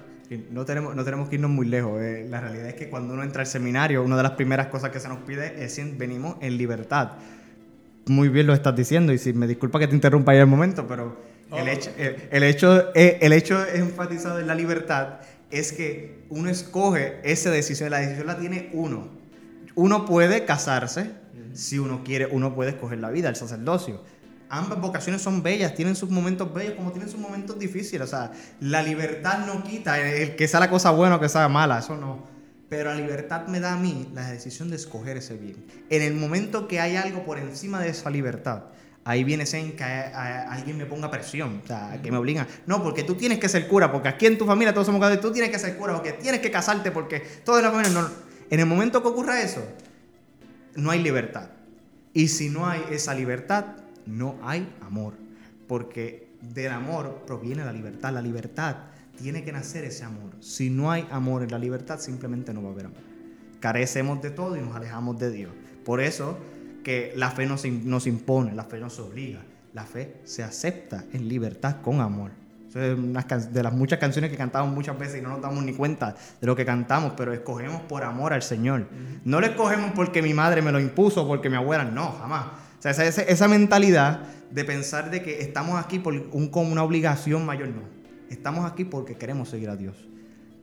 No 0.52 0.66
tenemos, 0.66 0.94
no 0.94 1.06
tenemos 1.06 1.30
que 1.30 1.36
irnos 1.36 1.50
muy 1.50 1.66
lejos. 1.66 2.02
Eh. 2.02 2.28
La 2.30 2.42
realidad 2.42 2.68
es 2.68 2.74
que 2.74 2.90
cuando 2.90 3.14
uno 3.14 3.24
entra 3.24 3.42
al 3.42 3.48
seminario, 3.48 4.04
una 4.04 4.18
de 4.18 4.24
las 4.24 4.34
primeras 4.34 4.68
cosas 4.68 4.92
que 4.92 5.00
se 5.00 5.08
nos 5.08 5.20
pide 5.20 5.64
es 5.64 5.76
si 5.76 5.84
venimos 5.84 6.36
en 6.42 6.58
libertad. 6.58 7.14
Muy 8.08 8.28
bien 8.28 8.46
lo 8.46 8.54
estás 8.54 8.76
diciendo 8.76 9.14
y 9.14 9.18
si 9.18 9.32
me 9.32 9.48
disculpa 9.48 9.80
que 9.80 9.88
te 9.88 9.96
interrumpa 9.96 10.34
ahí 10.34 10.40
el 10.40 10.48
momento, 10.48 10.86
pero 10.88 11.16
el, 11.56 11.70
hecho, 11.70 11.90
el, 11.98 12.44
hecho, 12.44 12.94
eh, 12.94 13.20
el 13.22 13.32
hecho 13.32 13.66
enfatizado 13.66 14.40
en 14.40 14.48
la 14.48 14.56
libertad 14.56 15.20
es 15.52 15.72
que 15.72 16.26
uno 16.28 16.50
escoge 16.50 17.22
esa 17.24 17.50
decisión, 17.50 17.92
la 17.92 18.00
decisión 18.00 18.28
la 18.28 18.38
tiene 18.38 18.70
uno. 18.74 19.17
Uno 19.78 20.06
puede 20.06 20.44
casarse, 20.44 21.12
si 21.54 21.78
uno 21.78 22.04
quiere, 22.04 22.26
uno 22.26 22.56
puede 22.56 22.72
escoger 22.72 22.98
la 22.98 23.12
vida, 23.12 23.30
el 23.30 23.36
sacerdocio. 23.36 24.04
ambas 24.50 24.82
vocaciones 24.82 25.22
son 25.22 25.44
bellas, 25.44 25.76
tienen 25.76 25.96
sus 25.96 26.10
momentos 26.10 26.52
bellos 26.52 26.74
como 26.74 26.92
tienen 26.92 27.12
sus 27.12 27.20
momentos 27.20 27.60
difíciles. 27.60 28.08
O 28.08 28.10
sea, 28.10 28.32
la 28.60 28.82
libertad 28.82 29.46
no 29.46 29.64
quita 29.64 30.00
el, 30.00 30.36
que 30.36 30.48
sea 30.48 30.60
la 30.60 30.72
cosa 30.72 30.90
buena 30.90 31.18
o 31.18 31.20
que 31.20 31.30
sea 31.30 31.48
mala, 31.48 31.78
eso 31.78 31.96
no. 31.96 32.26
Pero 32.70 32.90
la 32.90 32.96
libertad 32.96 33.46
me 33.46 33.60
da 33.60 33.74
a 33.74 33.78
mí 33.78 34.10
la 34.16 34.28
decisión 34.28 34.72
de 34.72 34.78
escoger 34.78 35.18
ese 35.18 35.38
bien. 35.38 35.64
En 35.92 36.02
el 36.02 36.16
momento 36.16 36.68
que 36.68 36.80
hay 36.80 36.96
algo 36.96 37.24
por 37.24 37.38
encima 37.38 37.80
de 37.80 37.90
esa 37.90 38.10
libertad, 38.10 38.64
ahí 39.06 39.24
viene 39.24 39.46
en 39.54 39.76
que 39.76 39.84
alguien 39.84 40.76
me 40.76 40.88
ponga 40.88 41.12
presión, 41.12 41.62
o 41.64 41.68
sea, 41.68 42.00
que 42.02 42.12
me 42.12 42.18
obliga. 42.18 42.48
No, 42.66 42.82
porque 42.82 43.04
tú 43.04 43.14
tienes 43.14 43.38
que 43.38 43.48
ser 43.48 43.68
cura, 43.68 43.92
porque 43.92 44.10
aquí 44.10 44.26
en 44.26 44.40
tu 44.40 44.48
familia 44.48 44.74
todos 44.74 44.88
somos 44.88 45.00
casados, 45.00 45.22
tú 45.22 45.32
tienes 45.32 45.52
que 45.52 45.60
ser 45.60 45.78
cura, 45.78 45.94
porque 45.94 46.14
tienes 46.14 46.42
que 46.42 46.50
casarte, 46.50 46.90
porque 46.90 47.20
toda 47.46 47.62
la 47.62 47.70
familia 47.70 47.92
no. 47.92 48.27
En 48.50 48.60
el 48.60 48.66
momento 48.66 49.02
que 49.02 49.10
ocurra 49.10 49.42
eso, 49.42 49.64
no 50.76 50.92
hay 50.92 51.02
libertad. 51.02 51.50
Y 52.14 52.30
si 52.30 52.50
no 52.50 52.68
hay 52.68 52.84
esa 52.92 53.14
libertad, 53.14 53.66
no 54.06 54.38
hay 54.42 54.74
amor. 54.82 55.14
Porque 55.68 56.30
del 56.42 56.72
amor 56.72 57.24
proviene 57.26 57.66
la 57.66 57.74
libertad. 57.74 58.14
La 58.14 58.22
libertad 58.22 58.78
tiene 59.18 59.44
que 59.44 59.52
nacer 59.52 59.84
ese 59.84 60.04
amor. 60.04 60.32
Si 60.40 60.70
no 60.70 60.92
hay 60.92 61.08
amor 61.12 61.44
en 61.44 61.52
la 61.52 61.60
libertad, 61.60 62.00
simplemente 62.00 62.54
no 62.54 62.64
va 62.64 62.70
a 62.70 62.72
haber 62.72 62.86
amor. 62.86 63.02
Carecemos 63.60 64.22
de 64.22 64.30
todo 64.30 64.56
y 64.56 64.62
nos 64.62 64.76
alejamos 64.76 65.20
de 65.20 65.32
Dios. 65.32 65.52
Por 65.84 66.00
eso 66.00 66.38
que 66.84 67.12
la 67.16 67.32
fe 67.32 67.46
nos, 67.46 67.66
nos 67.66 68.08
impone, 68.08 68.54
la 68.54 68.64
fe 68.64 68.80
nos 68.80 69.00
obliga. 69.00 69.44
La 69.74 69.86
fe 69.86 70.22
se 70.24 70.44
acepta 70.44 71.04
en 71.14 71.28
libertad 71.28 71.82
con 71.82 72.02
amor. 72.02 72.32
De 72.78 73.64
las 73.64 73.74
muchas 73.74 74.00
canciones 74.00 74.32
que 74.32 74.38
cantamos 74.38 74.74
muchas 74.74 74.98
veces 74.98 75.20
y 75.20 75.22
no 75.22 75.30
nos 75.30 75.42
damos 75.42 75.64
ni 75.64 75.74
cuenta 75.74 76.16
de 76.40 76.48
lo 76.48 76.56
que 76.56 76.66
cantamos, 76.66 77.14
pero 77.18 77.34
escogemos 77.34 77.82
por 77.82 78.04
amor 78.04 78.34
al 78.34 78.44
Señor. 78.44 78.88
No 79.26 79.40
lo 79.40 79.48
escogemos 79.48 79.92
porque 79.96 80.22
mi 80.22 80.34
madre 80.34 80.62
me 80.62 80.72
lo 80.72 80.80
impuso, 80.80 81.28
porque 81.28 81.50
mi 81.50 81.56
abuela, 81.56 81.84
no, 81.84 82.14
jamás. 82.14 82.46
O 82.78 82.82
sea, 82.82 82.92
esa, 82.92 83.24
esa 83.24 83.48
mentalidad 83.48 84.22
de 84.52 84.64
pensar 84.64 85.10
de 85.10 85.22
que 85.22 85.42
estamos 85.42 85.84
aquí 85.84 86.00
por 86.00 86.14
un, 86.14 86.50
con 86.50 86.72
una 86.72 86.84
obligación 86.84 87.46
mayor, 87.46 87.70
no. 87.70 87.82
Estamos 88.30 88.70
aquí 88.70 88.86
porque 88.86 89.16
queremos 89.16 89.50
seguir 89.50 89.70
a 89.70 89.76
Dios. 89.76 90.08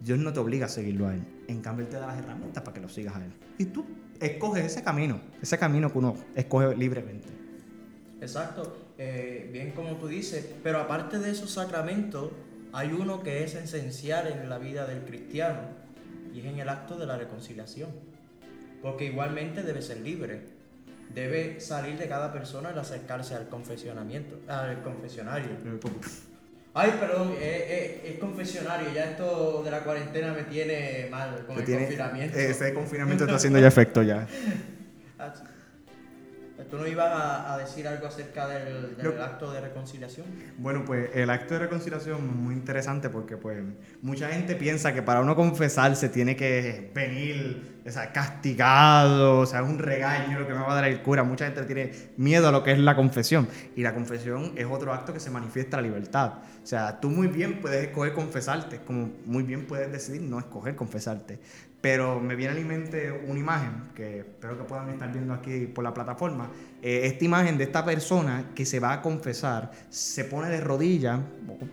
Dios 0.00 0.18
no 0.18 0.32
te 0.32 0.40
obliga 0.40 0.66
a 0.66 0.68
seguirlo 0.68 1.08
a 1.08 1.14
Él. 1.14 1.24
En 1.48 1.60
cambio, 1.60 1.84
Él 1.84 1.90
te 1.90 1.98
da 1.98 2.06
las 2.06 2.18
herramientas 2.18 2.62
para 2.62 2.74
que 2.74 2.80
lo 2.80 2.88
sigas 2.88 3.16
a 3.16 3.24
Él. 3.24 3.32
Y 3.58 3.66
tú 3.66 3.86
escoges 4.20 4.64
ese 4.64 4.82
camino, 4.82 5.20
ese 5.40 5.58
camino 5.58 5.90
que 5.90 5.98
uno 5.98 6.14
escoge 6.34 6.76
libremente. 6.76 7.28
Exacto, 8.20 8.83
eh, 8.98 9.48
bien 9.52 9.72
como 9.72 9.96
tú 9.96 10.08
dices, 10.08 10.46
pero 10.62 10.78
aparte 10.78 11.18
de 11.18 11.30
esos 11.30 11.50
sacramentos, 11.50 12.30
hay 12.72 12.92
uno 12.92 13.22
que 13.22 13.44
es 13.44 13.54
esencial 13.54 14.26
en 14.26 14.48
la 14.48 14.58
vida 14.58 14.86
del 14.86 15.04
cristiano 15.04 15.60
y 16.34 16.40
es 16.40 16.46
en 16.46 16.58
el 16.58 16.68
acto 16.68 16.96
de 16.96 17.06
la 17.06 17.16
reconciliación. 17.16 17.90
Porque 18.82 19.06
igualmente 19.06 19.62
debe 19.62 19.80
ser 19.80 20.00
libre 20.00 20.54
debe 21.14 21.60
salir 21.60 21.96
de 21.96 22.08
cada 22.08 22.32
persona 22.32 22.72
y 22.74 22.78
acercarse 22.78 23.34
al 23.34 23.48
confesionamiento, 23.48 24.40
al 24.48 24.82
confesionario. 24.82 25.48
Ay, 26.76 26.92
perdón, 26.98 27.34
es, 27.40 28.18
confesionario. 28.18 28.92
Ya 28.92 29.04
esto 29.10 29.62
de 29.64 29.70
la 29.70 29.80
cuarentena 29.80 30.32
me 30.32 30.42
tiene 30.42 31.06
mal 31.10 31.44
con 31.46 31.58
el 31.58 31.64
confinamiento. 31.64 32.36
Ese 32.36 32.74
confinamiento 32.74 33.24
está 33.24 33.36
haciendo 33.36 33.60
ya 33.60 33.68
efecto 33.68 34.02
ya. 34.02 34.26
Ah, 36.64 36.68
¿Tú 36.70 36.78
no 36.78 36.86
ibas 36.86 37.10
a, 37.46 37.58
decir 37.58 37.86
algo 37.86 38.06
acerca 38.06 38.48
del, 38.48 38.96
acto 39.20 39.52
de 39.52 39.60
reconciliación? 39.60 40.26
Bueno, 40.58 40.84
pues 40.84 41.10
el 41.14 41.30
acto 41.30 41.54
de 41.54 41.60
reconciliación 41.60 42.16
es 42.16 42.36
muy 42.36 42.54
interesante 42.54 43.10
porque 43.10 43.36
pues 43.36 43.62
mucha 44.02 44.28
gente 44.28 44.54
piensa 44.56 44.92
que 44.92 45.02
para 45.02 45.20
uno 45.20 45.34
confesarse 45.36 46.08
tiene 46.08 46.36
que 46.36 46.90
venir 46.94 47.74
o 47.86 47.90
sea, 47.90 48.12
castigado, 48.12 49.40
o 49.40 49.46
sea, 49.46 49.60
es 49.60 49.68
un 49.68 49.78
regaño 49.78 50.40
lo 50.40 50.46
que 50.46 50.54
me 50.54 50.60
va 50.60 50.72
a 50.72 50.74
dar 50.74 50.84
el 50.86 51.02
cura. 51.02 51.22
Mucha 51.22 51.44
gente 51.44 51.62
tiene 51.64 51.92
miedo 52.16 52.48
a 52.48 52.52
lo 52.52 52.62
que 52.62 52.72
es 52.72 52.78
la 52.78 52.96
confesión 52.96 53.46
y 53.76 53.82
la 53.82 53.94
confesión 53.94 54.52
es 54.56 54.66
otro 54.66 54.92
acto 54.92 55.12
que 55.12 55.20
se 55.20 55.30
manifiesta 55.30 55.76
la 55.76 55.82
libertad. 55.82 56.34
O 56.62 56.66
sea, 56.66 56.98
tú 56.98 57.10
muy 57.10 57.28
bien 57.28 57.60
puedes 57.60 57.84
escoger 57.84 58.14
confesarte, 58.14 58.80
como 58.86 59.10
muy 59.26 59.42
bien 59.42 59.66
puedes 59.66 59.92
decidir 59.92 60.22
no 60.22 60.38
escoger 60.38 60.74
confesarte. 60.76 61.38
Pero 61.84 62.18
me 62.18 62.34
viene 62.34 62.54
a 62.54 62.56
mi 62.56 62.64
mente 62.64 63.12
una 63.28 63.38
imagen 63.38 63.90
que 63.94 64.20
espero 64.20 64.56
que 64.56 64.64
puedan 64.64 64.88
estar 64.88 65.12
viendo 65.12 65.34
aquí 65.34 65.66
por 65.66 65.84
la 65.84 65.92
plataforma. 65.92 66.50
Eh, 66.80 67.02
esta 67.04 67.26
imagen 67.26 67.58
de 67.58 67.64
esta 67.64 67.84
persona 67.84 68.52
que 68.54 68.64
se 68.64 68.80
va 68.80 68.94
a 68.94 69.02
confesar, 69.02 69.70
se 69.90 70.24
pone 70.24 70.48
de 70.48 70.62
rodillas, 70.62 71.20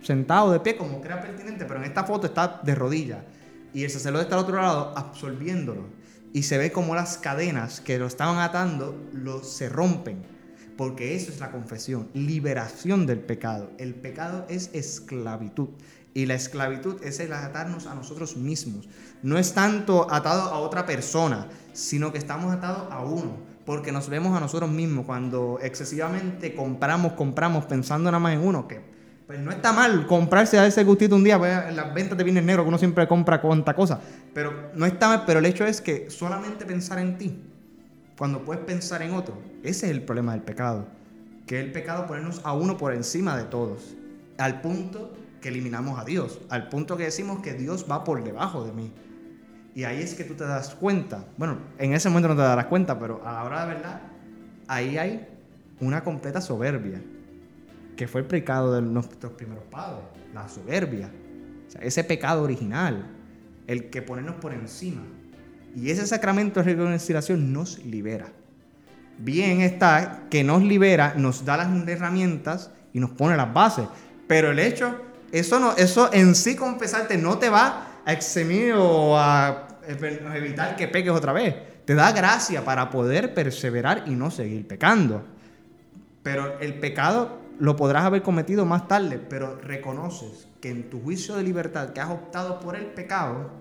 sentado 0.01 0.51
de 0.51 0.60
pie, 0.60 0.75
como 0.75 1.00
crea 1.00 1.22
pertinente, 1.22 1.63
pero 1.63 1.80
en 1.80 1.86
esta 1.86 2.03
foto 2.03 2.27
está 2.27 2.60
de 2.62 2.75
rodillas. 2.75 3.20
Y 3.74 3.86
el 3.86 3.89
sacerdote 3.89 4.24
está 4.24 4.36
al 4.36 4.41
otro 4.41 4.62
lado 4.62 4.94
absorbiéndolo. 4.98 5.86
Y 6.34 6.44
se 6.44 6.58
ve 6.58 6.74
como 6.74 6.94
las 6.94 7.18
cadenas 7.18 7.80
que 7.80 7.98
lo 7.98 8.08
estaban 8.08 8.39
atando 8.39 9.10
lo, 9.13 9.46
se 9.46 9.70
rompen. 9.70 10.25
Porque 10.75 11.15
eso 11.15 11.32
es 11.32 11.39
la 11.39 11.51
confesión, 11.51 12.10
liberación 12.13 13.06
del 13.06 13.20
pecado. 13.20 13.72
El 13.77 13.96
pecado 13.96 14.46
es 14.50 14.72
esclavitud. 14.74 15.70
Y 16.13 16.25
la 16.25 16.34
esclavitud 16.36 17.01
es 17.03 17.20
el 17.20 17.32
atarnos 17.32 17.88
a 17.88 17.96
nosotros 17.96 18.36
mismos. 18.36 18.88
No 19.24 19.38
es 19.38 19.53
tanto 19.53 20.12
atado 20.12 20.41
a 20.41 20.60
otra 20.60 20.86
persona, 20.86 21.48
sino 21.74 22.12
que 22.12 22.18
estamos 22.18 22.53
atados 22.53 22.91
a 22.91 23.03
uno. 23.03 23.38
Porque 23.65 23.91
nos 23.91 24.10
vemos 24.10 24.36
a 24.36 24.39
nosotros 24.39 24.70
mismos 24.70 25.06
cuando 25.06 25.60
excesivamente 25.62 26.53
compramos, 26.53 27.13
compramos 27.13 27.65
pensando 27.65 28.12
nada 28.12 28.20
más 28.20 28.34
en 28.34 28.41
uno. 28.41 28.68
Que 28.68 28.82
pues 29.25 29.39
no 29.39 29.51
está 29.51 29.72
mal 29.72 30.06
comprarse 30.08 30.60
a 30.60 30.65
ese 30.68 30.84
gustito 30.84 31.15
un 31.15 31.24
día. 31.24 31.38
Pues, 31.39 31.70
en 31.70 31.77
las 31.77 31.94
ventas 31.94 32.18
de 32.18 32.24
bienes 32.25 32.44
negros 32.44 32.65
que 32.65 32.70
uno 32.70 32.77
siempre 32.77 33.08
compra 33.08 33.39
cuanta 33.39 33.74
cosa. 33.74 34.01
Pero 34.34 34.72
no 34.75 34.86
está 34.86 35.08
mal. 35.08 35.24
Pero 35.25 35.39
el 35.39 35.46
hecho 35.46 35.65
es 35.65 35.80
que 35.80 36.10
solamente 36.10 36.65
pensar 36.65 37.00
en 37.00 37.18
ti, 37.18 37.41
cuando 38.18 38.44
puedes 38.44 38.63
pensar 38.65 39.01
en 39.01 39.13
otro, 39.13 39.38
ese 39.63 39.86
es 39.86 39.91
el 39.91 40.01
problema 40.01 40.34
del 40.34 40.41
pecado. 40.41 40.88
Que 41.48 41.62
el 41.62 41.72
pecado 41.72 42.08
ponernos 42.08 42.41
a 42.44 42.51
uno 42.51 42.77
por 42.77 42.94
encima 42.94 43.38
de 43.38 43.46
todos. 43.46 43.96
Al 44.38 44.60
punto 44.60 45.13
que 45.41 45.50
eliminamos 45.50 46.00
a 46.00 46.05
Dios, 46.05 46.39
al 46.50 46.69
punto 46.69 46.95
que 46.95 47.03
decimos 47.05 47.41
que 47.41 47.53
Dios 47.53 47.86
va 47.89 48.03
por 48.03 48.24
debajo 48.24 48.63
de 48.63 48.71
mí. 48.71 48.91
Y 49.74 49.83
ahí 49.83 50.01
es 50.01 50.13
que 50.13 50.24
tú 50.24 50.36
te 50.36 50.43
das 50.43 50.75
cuenta. 50.75 51.25
Bueno, 51.38 51.57
en 51.77 51.93
ese 51.93 52.10
momento 52.10 52.29
no 52.29 52.36
te 52.36 52.41
darás 52.41 52.65
cuenta, 52.65 53.00
pero 53.00 53.25
a 53.25 53.50
la 53.50 53.65
de 53.65 53.74
verdad, 53.74 54.01
ahí 54.67 54.98
hay 54.98 55.27
una 55.79 56.03
completa 56.03 56.41
soberbia, 56.41 57.01
que 57.95 58.07
fue 58.07 58.21
el 58.21 58.27
pecado 58.27 58.74
de 58.74 58.81
nuestros 58.81 59.33
primeros 59.33 59.63
padres, 59.65 60.03
la 60.33 60.48
soberbia. 60.48 61.10
Ese 61.79 62.03
pecado 62.03 62.43
original, 62.43 63.07
el 63.67 63.89
que 63.89 64.01
ponernos 64.01 64.36
por 64.36 64.53
encima. 64.53 65.01
Y 65.75 65.89
ese 65.89 66.05
sacramento 66.05 66.62
de 66.62 66.74
reconciliación 66.74 67.53
nos 67.53 67.83
libera. 67.86 68.27
Bien 69.17 69.62
está 69.62 70.24
que 70.29 70.43
nos 70.43 70.63
libera, 70.63 71.13
nos 71.15 71.45
da 71.45 71.57
las 71.57 71.88
herramientas 71.88 72.71
y 72.91 73.00
nos 73.00 73.12
pone 73.12 73.38
las 73.38 73.53
bases. 73.53 73.86
Pero 74.27 74.51
el 74.51 74.60
hecho 74.60 75.01
eso, 75.31 75.59
no, 75.59 75.75
eso 75.77 76.09
en 76.13 76.35
sí 76.35 76.55
confesarte 76.55 77.17
no 77.17 77.38
te 77.38 77.50
va 77.50 78.01
a 78.05 78.13
eximir 78.13 78.73
o 78.77 79.17
a 79.17 79.67
evitar 80.35 80.75
que 80.75 80.88
peques 80.88 81.11
otra 81.11 81.33
vez. 81.33 81.55
Te 81.85 81.95
da 81.95 82.11
gracia 82.11 82.63
para 82.63 82.89
poder 82.89 83.33
perseverar 83.33 84.03
y 84.07 84.11
no 84.11 84.31
seguir 84.31 84.67
pecando. 84.67 85.23
Pero 86.23 86.59
el 86.59 86.75
pecado 86.75 87.39
lo 87.59 87.75
podrás 87.75 88.05
haber 88.05 88.21
cometido 88.21 88.65
más 88.65 88.88
tarde, 88.88 89.19
pero 89.19 89.55
reconoces 89.57 90.47
que 90.59 90.69
en 90.69 90.89
tu 90.89 91.01
juicio 91.01 91.35
de 91.35 91.43
libertad 91.43 91.93
que 91.93 92.00
has 92.00 92.09
optado 92.09 92.59
por 92.59 92.75
el 92.75 92.85
pecado, 92.85 93.51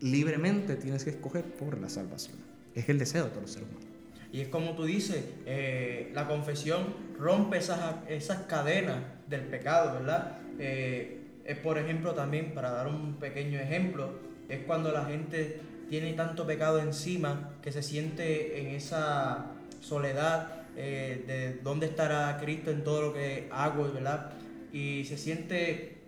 libremente 0.00 0.76
tienes 0.76 1.04
que 1.04 1.10
escoger 1.10 1.44
por 1.44 1.78
la 1.78 1.88
salvación. 1.88 2.36
Es 2.74 2.88
el 2.88 2.98
deseo 2.98 3.24
de 3.24 3.30
todos 3.30 3.42
los 3.42 3.52
seres 3.52 3.68
humanos. 3.68 3.93
Y 4.34 4.40
es 4.40 4.48
como 4.48 4.72
tú 4.72 4.84
dices, 4.84 5.24
eh, 5.46 6.10
la 6.12 6.26
confesión 6.26 6.92
rompe 7.16 7.58
esas, 7.58 7.78
esas 8.08 8.38
cadenas 8.48 8.96
del 9.28 9.42
pecado, 9.42 9.94
¿verdad? 9.94 10.38
Eh, 10.58 11.20
es 11.44 11.56
por 11.58 11.78
ejemplo 11.78 12.14
también, 12.14 12.52
para 12.52 12.72
dar 12.72 12.88
un 12.88 13.14
pequeño 13.20 13.60
ejemplo, 13.60 14.10
es 14.48 14.64
cuando 14.64 14.90
la 14.90 15.04
gente 15.04 15.60
tiene 15.88 16.14
tanto 16.14 16.48
pecado 16.48 16.80
encima 16.80 17.52
que 17.62 17.70
se 17.70 17.80
siente 17.80 18.60
en 18.60 18.74
esa 18.74 19.52
soledad 19.80 20.64
eh, 20.76 21.22
de 21.28 21.60
dónde 21.62 21.86
estará 21.86 22.36
Cristo 22.42 22.72
en 22.72 22.82
todo 22.82 23.02
lo 23.02 23.14
que 23.14 23.48
hago, 23.52 23.84
¿verdad? 23.92 24.32
Y 24.72 25.04
se 25.04 25.16
siente 25.16 25.98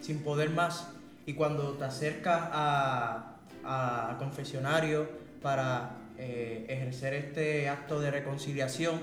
sin 0.00 0.20
poder 0.20 0.48
más. 0.48 0.88
Y 1.26 1.34
cuando 1.34 1.72
te 1.72 1.84
acercas 1.84 2.48
a, 2.50 3.36
a, 3.62 4.16
confesionario 4.18 5.06
para 5.42 5.98
ejercer 6.18 7.14
este 7.14 7.68
acto 7.68 8.00
de 8.00 8.10
reconciliación, 8.10 9.00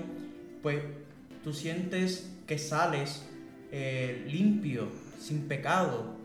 pues 0.62 0.78
tú 1.44 1.52
sientes 1.52 2.30
que 2.46 2.58
sales 2.58 3.22
eh, 3.72 4.24
limpio, 4.26 4.88
sin 5.20 5.46
pecado. 5.46 6.18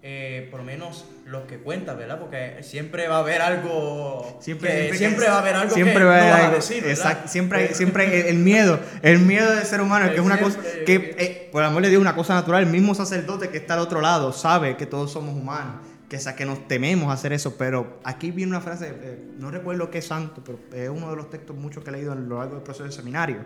Eh, 0.00 0.46
por 0.52 0.60
lo 0.60 0.66
menos 0.66 1.06
los 1.26 1.46
que 1.46 1.58
cuentan, 1.58 1.98
¿verdad? 1.98 2.20
Porque 2.20 2.58
siempre 2.62 3.08
va 3.08 3.16
a 3.16 3.20
haber 3.20 3.42
algo. 3.42 4.38
Siempre, 4.40 4.96
siempre, 4.96 5.26
va 5.26 5.36
a 5.36 5.38
haber 5.40 5.56
algo 5.56 5.74
siempre 5.74 6.04
va 6.04 6.46
a 6.46 6.50
decir. 6.50 6.86
Exacto, 6.86 7.28
siempre 7.28 7.58
hay, 7.58 7.74
siempre 7.74 8.30
el, 8.30 8.38
miedo, 8.38 8.78
el 9.02 9.18
miedo 9.18 9.54
del 9.54 9.64
ser 9.64 9.80
humano, 9.80 10.08
que 10.10 10.16
es 10.16 10.20
una 10.20 10.38
cosa. 10.38 10.60
que 10.86 11.16
eh, 11.18 11.48
Por 11.50 11.64
amor 11.64 11.82
le 11.82 11.88
digo 11.88 12.00
una 12.00 12.14
cosa 12.14 12.34
natural. 12.34 12.62
El 12.62 12.70
mismo 12.70 12.94
sacerdote 12.94 13.48
que 13.48 13.58
está 13.58 13.74
al 13.74 13.80
otro 13.80 14.00
lado 14.00 14.32
sabe 14.32 14.76
que 14.76 14.86
todos 14.86 15.10
somos 15.10 15.34
humanos, 15.34 15.76
que, 16.08 16.18
que 16.36 16.44
nos 16.44 16.66
tememos 16.68 17.12
hacer 17.12 17.32
eso. 17.32 17.56
Pero 17.56 18.00
aquí 18.04 18.30
viene 18.30 18.50
una 18.50 18.60
frase, 18.60 18.94
no 19.38 19.50
recuerdo 19.50 19.90
qué 19.90 20.02
santo, 20.02 20.42
pero 20.44 20.58
es 20.72 20.88
uno 20.88 21.10
de 21.10 21.16
los 21.16 21.30
textos 21.30 21.56
muchos 21.56 21.84
que 21.84 21.90
he 21.90 21.92
leído 21.92 22.12
a 22.12 22.14
lo 22.14 22.38
largo 22.38 22.54
del 22.54 22.62
proceso 22.62 22.84
de 22.84 22.92
seminario 22.92 23.44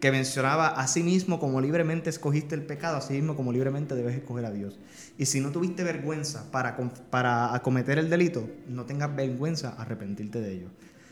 que 0.00 0.10
mencionaba 0.10 0.68
a 0.68 0.88
sí 0.88 1.02
mismo 1.02 1.38
como 1.38 1.60
libremente 1.60 2.08
escogiste 2.08 2.54
el 2.54 2.62
pecado, 2.62 2.96
a 2.96 3.00
sí 3.02 3.12
mismo 3.12 3.36
como 3.36 3.52
libremente 3.52 3.94
debes 3.94 4.16
escoger 4.16 4.46
a 4.46 4.50
Dios. 4.50 4.78
Y 5.18 5.26
si 5.26 5.40
no 5.40 5.50
tuviste 5.50 5.84
vergüenza 5.84 6.50
para, 6.50 6.76
para 7.10 7.54
acometer 7.54 7.98
el 7.98 8.08
delito, 8.08 8.48
no 8.66 8.86
tengas 8.86 9.14
vergüenza 9.14 9.74
arrepentirte 9.76 10.40
de 10.40 10.52
ello. 10.52 10.68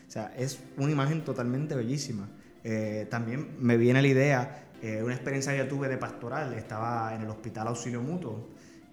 O 0.07 0.11
sea, 0.11 0.33
es 0.35 0.59
una 0.77 0.91
imagen 0.91 1.23
totalmente 1.23 1.75
bellísima. 1.75 2.29
Eh, 2.63 3.07
también 3.11 3.55
me 3.59 3.77
viene 3.77 4.01
la 4.01 4.07
idea, 4.07 4.69
eh, 4.81 5.03
una 5.03 5.13
experiencia 5.13 5.51
que 5.51 5.59
yo 5.59 5.67
tuve 5.67 5.87
de 5.87 5.97
pastoral, 5.97 6.53
estaba 6.55 7.13
en 7.13 7.21
el 7.21 7.29
hospital 7.29 7.67
auxilio 7.67 8.01
mutuo 8.01 8.49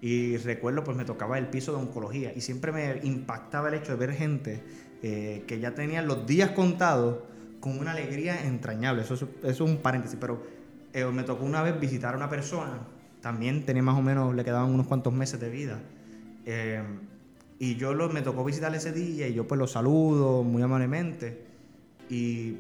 y 0.07 0.37
recuerdo 0.37 0.85
pues 0.85 0.97
me 0.97 1.05
tocaba 1.05 1.37
el 1.37 1.49
piso 1.49 1.73
de 1.73 1.79
oncología 1.79 2.33
y 2.33 2.41
siempre 2.41 2.71
me 2.71 3.01
impactaba 3.03 3.71
el 3.71 3.75
hecho 3.75 3.91
de 3.91 4.07
ver 4.07 4.15
gente 4.15 4.63
eh, 5.03 5.43
que 5.49 5.59
ya 5.59 5.75
tenía 5.75 6.01
los 6.01 6.29
días 6.29 6.53
contados 6.53 7.25
con 7.59 7.77
una 7.77 7.91
alegría 7.91 8.47
entrañable. 8.47 9.03
Eso, 9.03 9.29
es 9.43 9.61
un 9.61 9.79
paréntesis, 9.79 10.17
pero 10.21 10.47
eh, 10.93 11.05
me 11.07 11.25
tocó 11.25 11.45
una 11.45 11.61
vez 11.61 11.81
visitar 11.81 12.15
a 12.15 12.19
una 12.19 12.31
persona, 12.31 12.87
también 13.21 13.67
tenía 13.67 13.83
más 13.83 13.99
o 13.99 14.03
menos, 14.03 14.33
le 14.33 14.45
quedaban 14.45 14.73
unos 14.73 14.87
cuantos 14.87 15.13
meses 15.13 15.41
de 15.41 15.51
vida. 15.51 15.81
Eh, 16.45 16.85
y 17.59 17.75
yo 17.75 17.93
lo, 17.93 18.09
me 18.09 18.23
tocó 18.23 18.45
visitar 18.45 18.73
ese 18.77 18.93
día 18.93 19.27
y 19.27 19.35
yo 19.35 19.49
pues 19.49 19.59
lo 19.59 19.67
saludo 19.67 20.45
muy 20.45 20.63
amablemente. 20.63 21.47
Y 22.09 22.59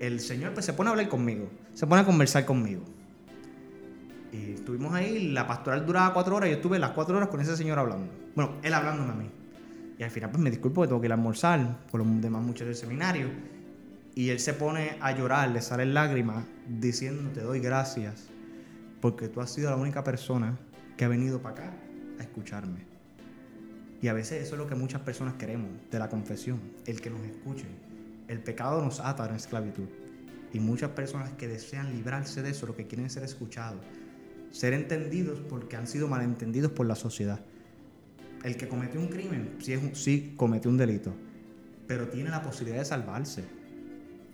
el 0.00 0.18
señor 0.18 0.52
pues 0.52 0.66
se 0.66 0.72
pone 0.72 0.88
a 0.88 0.94
hablar 0.94 1.08
conmigo, 1.08 1.48
se 1.74 1.86
pone 1.86 2.02
a 2.02 2.04
conversar 2.04 2.44
conmigo. 2.44 2.82
Y 4.32 4.52
estuvimos 4.52 4.92
ahí, 4.94 5.30
la 5.30 5.46
pastoral 5.46 5.86
duraba 5.86 6.12
cuatro 6.12 6.36
horas 6.36 6.48
y 6.48 6.52
yo 6.52 6.56
estuve 6.56 6.78
las 6.78 6.90
cuatro 6.90 7.16
horas 7.16 7.28
con 7.28 7.40
ese 7.40 7.56
señor 7.56 7.78
hablando. 7.78 8.12
Bueno, 8.34 8.56
él 8.62 8.74
hablándome 8.74 9.12
a 9.12 9.14
mí. 9.14 9.30
Y 9.98 10.02
al 10.02 10.10
final 10.10 10.30
pues 10.30 10.42
me 10.42 10.50
disculpo 10.50 10.82
que 10.82 10.88
tengo 10.88 11.00
que 11.00 11.06
ir 11.06 11.12
a 11.12 11.16
almorzar 11.16 11.78
con 11.90 12.00
los 12.00 12.20
demás 12.20 12.42
muchachos 12.42 12.68
del 12.68 12.76
seminario. 12.76 13.28
Y 14.14 14.30
él 14.30 14.40
se 14.40 14.52
pone 14.52 14.96
a 15.00 15.12
llorar, 15.12 15.50
le 15.50 15.62
salen 15.62 15.94
lágrimas, 15.94 16.44
diciendo, 16.68 17.30
te 17.32 17.40
doy 17.40 17.60
gracias, 17.60 18.28
porque 19.00 19.28
tú 19.28 19.40
has 19.40 19.50
sido 19.50 19.70
la 19.70 19.76
única 19.76 20.02
persona 20.02 20.58
que 20.96 21.04
ha 21.04 21.08
venido 21.08 21.40
para 21.40 21.54
acá 21.54 21.72
a 22.18 22.22
escucharme. 22.22 22.84
Y 24.02 24.08
a 24.08 24.12
veces 24.12 24.42
eso 24.42 24.54
es 24.54 24.58
lo 24.58 24.66
que 24.66 24.74
muchas 24.74 25.00
personas 25.02 25.34
queremos 25.34 25.70
de 25.90 25.98
la 25.98 26.08
confesión, 26.08 26.60
el 26.86 27.00
que 27.00 27.10
nos 27.10 27.20
escuchen. 27.22 27.68
El 28.28 28.40
pecado 28.40 28.82
nos 28.82 29.00
ata 29.00 29.24
a 29.24 29.28
la 29.28 29.36
esclavitud. 29.36 29.88
Y 30.52 30.60
muchas 30.60 30.90
personas 30.90 31.30
que 31.32 31.48
desean 31.48 31.92
librarse 31.92 32.42
de 32.42 32.50
eso, 32.50 32.66
lo 32.66 32.76
que 32.76 32.86
quieren 32.86 33.06
es 33.06 33.12
ser 33.12 33.24
escuchados, 33.24 33.80
ser 34.50 34.72
entendidos 34.72 35.40
porque 35.48 35.76
han 35.76 35.86
sido 35.86 36.08
malentendidos 36.08 36.72
por 36.72 36.86
la 36.86 36.94
sociedad. 36.94 37.40
El 38.44 38.56
que 38.56 38.68
cometió 38.68 39.00
un 39.00 39.08
crimen, 39.08 39.56
sí, 39.60 39.72
es 39.72 39.98
sí 39.98 40.34
cometió 40.36 40.70
un 40.70 40.76
delito, 40.76 41.12
pero 41.86 42.08
tiene 42.08 42.30
la 42.30 42.42
posibilidad 42.42 42.78
de 42.78 42.84
salvarse 42.84 43.58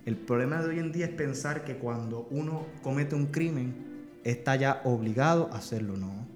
el 0.07 0.19
problema 0.19 0.61
de 0.61 0.69
hoy 0.69 0.79
en 0.81 0.93
día 0.93 1.07
es 1.07 1.13
pensar 1.13 1.65
que 1.65 1.77
cuando 1.77 2.29
uno 2.31 2.67
comete 2.83 3.15
un 3.15 3.27
crimen 3.27 3.75
está 4.23 4.55
ya 4.55 4.83
obligado 4.85 5.49
a 5.51 5.57
hacerlo. 5.57 5.97
No, 5.97 6.27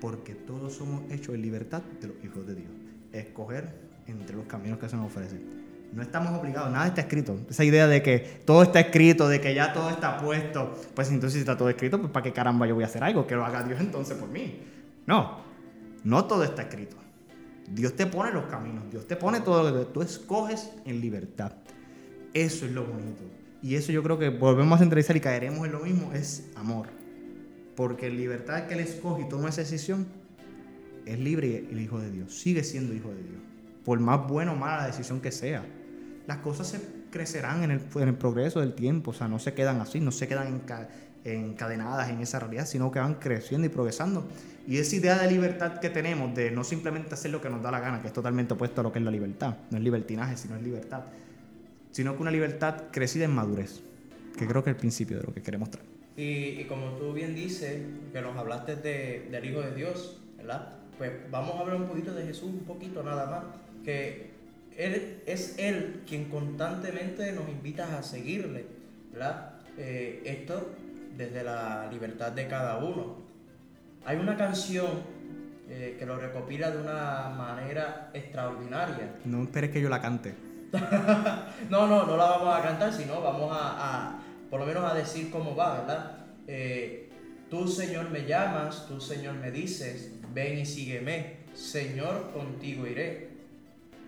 porque 0.00 0.36
todos 0.36 0.74
somos 0.74 1.02
hechos 1.10 1.34
en 1.34 1.42
libertad 1.42 1.82
de 2.00 2.08
los 2.08 2.24
hijos 2.24 2.46
de 2.46 2.54
Dios. 2.54 2.70
Escoger 3.12 3.74
entre 4.06 4.36
los 4.36 4.46
caminos 4.46 4.78
que 4.78 4.88
se 4.88 4.94
nos 4.94 5.06
ofrecen. 5.06 5.63
No 5.94 6.02
estamos 6.02 6.36
obligados, 6.36 6.72
nada 6.72 6.88
está 6.88 7.02
escrito. 7.02 7.38
Esa 7.48 7.62
idea 7.62 7.86
de 7.86 8.02
que 8.02 8.18
todo 8.44 8.64
está 8.64 8.80
escrito, 8.80 9.28
de 9.28 9.40
que 9.40 9.54
ya 9.54 9.72
todo 9.72 9.90
está 9.90 10.18
puesto, 10.18 10.74
pues 10.92 11.08
entonces 11.10 11.34
si 11.34 11.38
está 11.40 11.56
todo 11.56 11.68
escrito, 11.68 12.00
pues 12.00 12.10
para 12.10 12.24
qué 12.24 12.32
caramba 12.32 12.66
yo 12.66 12.74
voy 12.74 12.82
a 12.82 12.88
hacer 12.88 13.04
algo, 13.04 13.28
que 13.28 13.36
lo 13.36 13.44
haga 13.44 13.62
Dios 13.62 13.80
entonces 13.80 14.16
por 14.16 14.28
mí. 14.28 14.58
No, 15.06 15.38
no 16.02 16.24
todo 16.24 16.42
está 16.42 16.62
escrito. 16.62 16.96
Dios 17.68 17.94
te 17.94 18.06
pone 18.06 18.32
los 18.32 18.46
caminos, 18.46 18.90
Dios 18.90 19.06
te 19.06 19.14
pone 19.14 19.40
todo 19.40 19.70
lo 19.70 19.78
que 19.78 19.92
tú 19.92 20.02
escoges 20.02 20.72
en 20.84 21.00
libertad. 21.00 21.52
Eso 22.32 22.66
es 22.66 22.72
lo 22.72 22.84
bonito. 22.84 23.22
Y 23.62 23.76
eso 23.76 23.92
yo 23.92 24.02
creo 24.02 24.18
que 24.18 24.30
volvemos 24.30 24.76
a 24.76 24.78
centralizar 24.80 25.16
y 25.16 25.20
caeremos 25.20 25.64
en 25.64 25.72
lo 25.72 25.78
mismo, 25.78 26.12
es 26.12 26.50
amor. 26.56 26.88
Porque 27.76 28.10
libertad 28.10 28.66
que 28.66 28.74
él 28.74 28.80
escoge 28.80 29.22
y 29.22 29.28
toma 29.28 29.50
esa 29.50 29.60
decisión, 29.60 30.06
es 31.06 31.18
libre 31.20 31.68
el 31.70 31.80
hijo 31.80 32.00
de 32.00 32.10
Dios. 32.10 32.34
Sigue 32.34 32.64
siendo 32.64 32.94
hijo 32.94 33.10
de 33.10 33.22
Dios. 33.22 33.40
Por 33.84 34.00
más 34.00 34.26
buena 34.26 34.52
o 34.52 34.56
mala 34.56 34.78
la 34.78 34.86
decisión 34.88 35.20
que 35.20 35.30
sea. 35.30 35.64
Las 36.26 36.38
cosas 36.38 36.68
se 36.68 36.80
crecerán 37.10 37.62
en 37.64 37.70
el, 37.70 37.80
en 37.94 38.16
progreso 38.16 38.60
del 38.60 38.74
tiempo. 38.74 39.10
O 39.10 39.14
sea, 39.14 39.28
no 39.28 39.38
se 39.38 39.54
quedan 39.54 39.80
así, 39.80 40.00
no 40.00 40.10
se 40.10 40.26
quedan 40.26 40.62
encadenadas 41.24 42.10
en 42.10 42.20
esa 42.20 42.40
realidad, 42.40 42.66
sino 42.66 42.90
que 42.90 42.98
van 42.98 43.14
creciendo 43.14 43.66
y 43.66 43.70
progresando. 43.70 44.26
Y 44.66 44.78
esa 44.78 44.96
idea 44.96 45.18
de 45.18 45.30
libertad 45.30 45.78
que 45.78 45.90
tenemos, 45.90 46.34
de 46.34 46.50
no 46.50 46.64
simplemente 46.64 47.14
hacer 47.14 47.30
lo 47.30 47.42
que 47.42 47.50
nos 47.50 47.62
da 47.62 47.70
la 47.70 47.80
gana, 47.80 48.00
que 48.00 48.08
es 48.08 48.12
totalmente 48.12 48.54
opuesto 48.54 48.80
a 48.80 48.84
lo 48.84 48.92
que 48.92 48.98
es 48.98 49.04
la 49.04 49.10
libertad. 49.10 49.56
No 49.70 49.76
es 49.76 49.84
libertinaje, 49.84 50.36
sino 50.36 50.56
es 50.56 50.62
libertad 50.62 51.02
sino 51.94 52.16
que 52.16 52.22
una 52.22 52.32
libertad 52.32 52.86
crecida 52.90 53.24
en 53.24 53.30
madurez, 53.30 53.80
que 54.36 54.48
creo 54.48 54.64
que 54.64 54.70
es 54.70 54.74
el 54.74 54.80
principio 54.80 55.18
de 55.18 55.22
lo 55.22 55.32
que 55.32 55.42
queremos 55.42 55.70
traer. 55.70 55.86
Y, 56.16 56.64
como 56.64 56.88
tú 56.96 57.12
bien 57.12 57.36
dices, 57.36 57.82
que 58.12 58.20
nos 58.20 58.36
hablaste 58.36 58.74
de, 58.74 59.28
del 59.30 59.44
Hijo 59.44 59.60
de 59.60 59.76
Dios, 59.76 60.18
¿verdad? 60.36 60.72
Pues 60.98 61.12
vamos 61.30 61.54
a 61.54 61.60
hablar 61.60 61.76
un 61.76 61.86
poquito 61.86 62.12
de 62.12 62.26
Jesús, 62.26 62.50
un 62.50 62.64
poquito 62.64 63.04
nada 63.04 63.30
más, 63.30 63.44
que 63.84 64.32
él, 64.76 65.22
es 65.26 65.58
Él 65.58 66.02
quien 66.06 66.26
constantemente 66.26 67.32
nos 67.32 67.48
invita 67.48 67.98
a 67.98 68.02
seguirle, 68.02 68.66
¿verdad? 69.12 69.52
Eh, 69.78 70.22
esto 70.24 70.72
desde 71.16 71.44
la 71.44 71.88
libertad 71.90 72.32
de 72.32 72.46
cada 72.46 72.78
uno. 72.78 73.22
Hay 74.04 74.16
una 74.16 74.36
canción 74.36 74.86
eh, 75.68 75.96
que 75.98 76.06
lo 76.06 76.16
recopila 76.16 76.70
de 76.70 76.82
una 76.82 77.30
manera 77.36 78.10
extraordinaria. 78.12 79.16
No 79.24 79.44
esperes 79.44 79.70
que 79.70 79.80
yo 79.80 79.88
la 79.88 80.00
cante. 80.00 80.34
no, 81.70 81.86
no, 81.86 82.04
no 82.04 82.16
la 82.16 82.24
vamos 82.24 82.58
a 82.58 82.62
cantar, 82.62 82.92
sino 82.92 83.20
vamos 83.20 83.50
a, 83.52 84.18
por 84.50 84.60
lo 84.60 84.66
menos 84.66 84.90
a 84.90 84.94
decir 84.94 85.30
cómo 85.30 85.54
va, 85.54 85.78
¿verdad? 85.78 86.18
Eh, 86.48 87.10
tú, 87.48 87.68
Señor, 87.68 88.10
me 88.10 88.26
llamas, 88.26 88.86
tú, 88.88 89.00
Señor, 89.00 89.34
me 89.36 89.50
dices, 89.50 90.12
ven 90.34 90.58
y 90.58 90.66
sígueme, 90.66 91.44
Señor, 91.54 92.32
contigo 92.32 92.86
iré. 92.86 93.30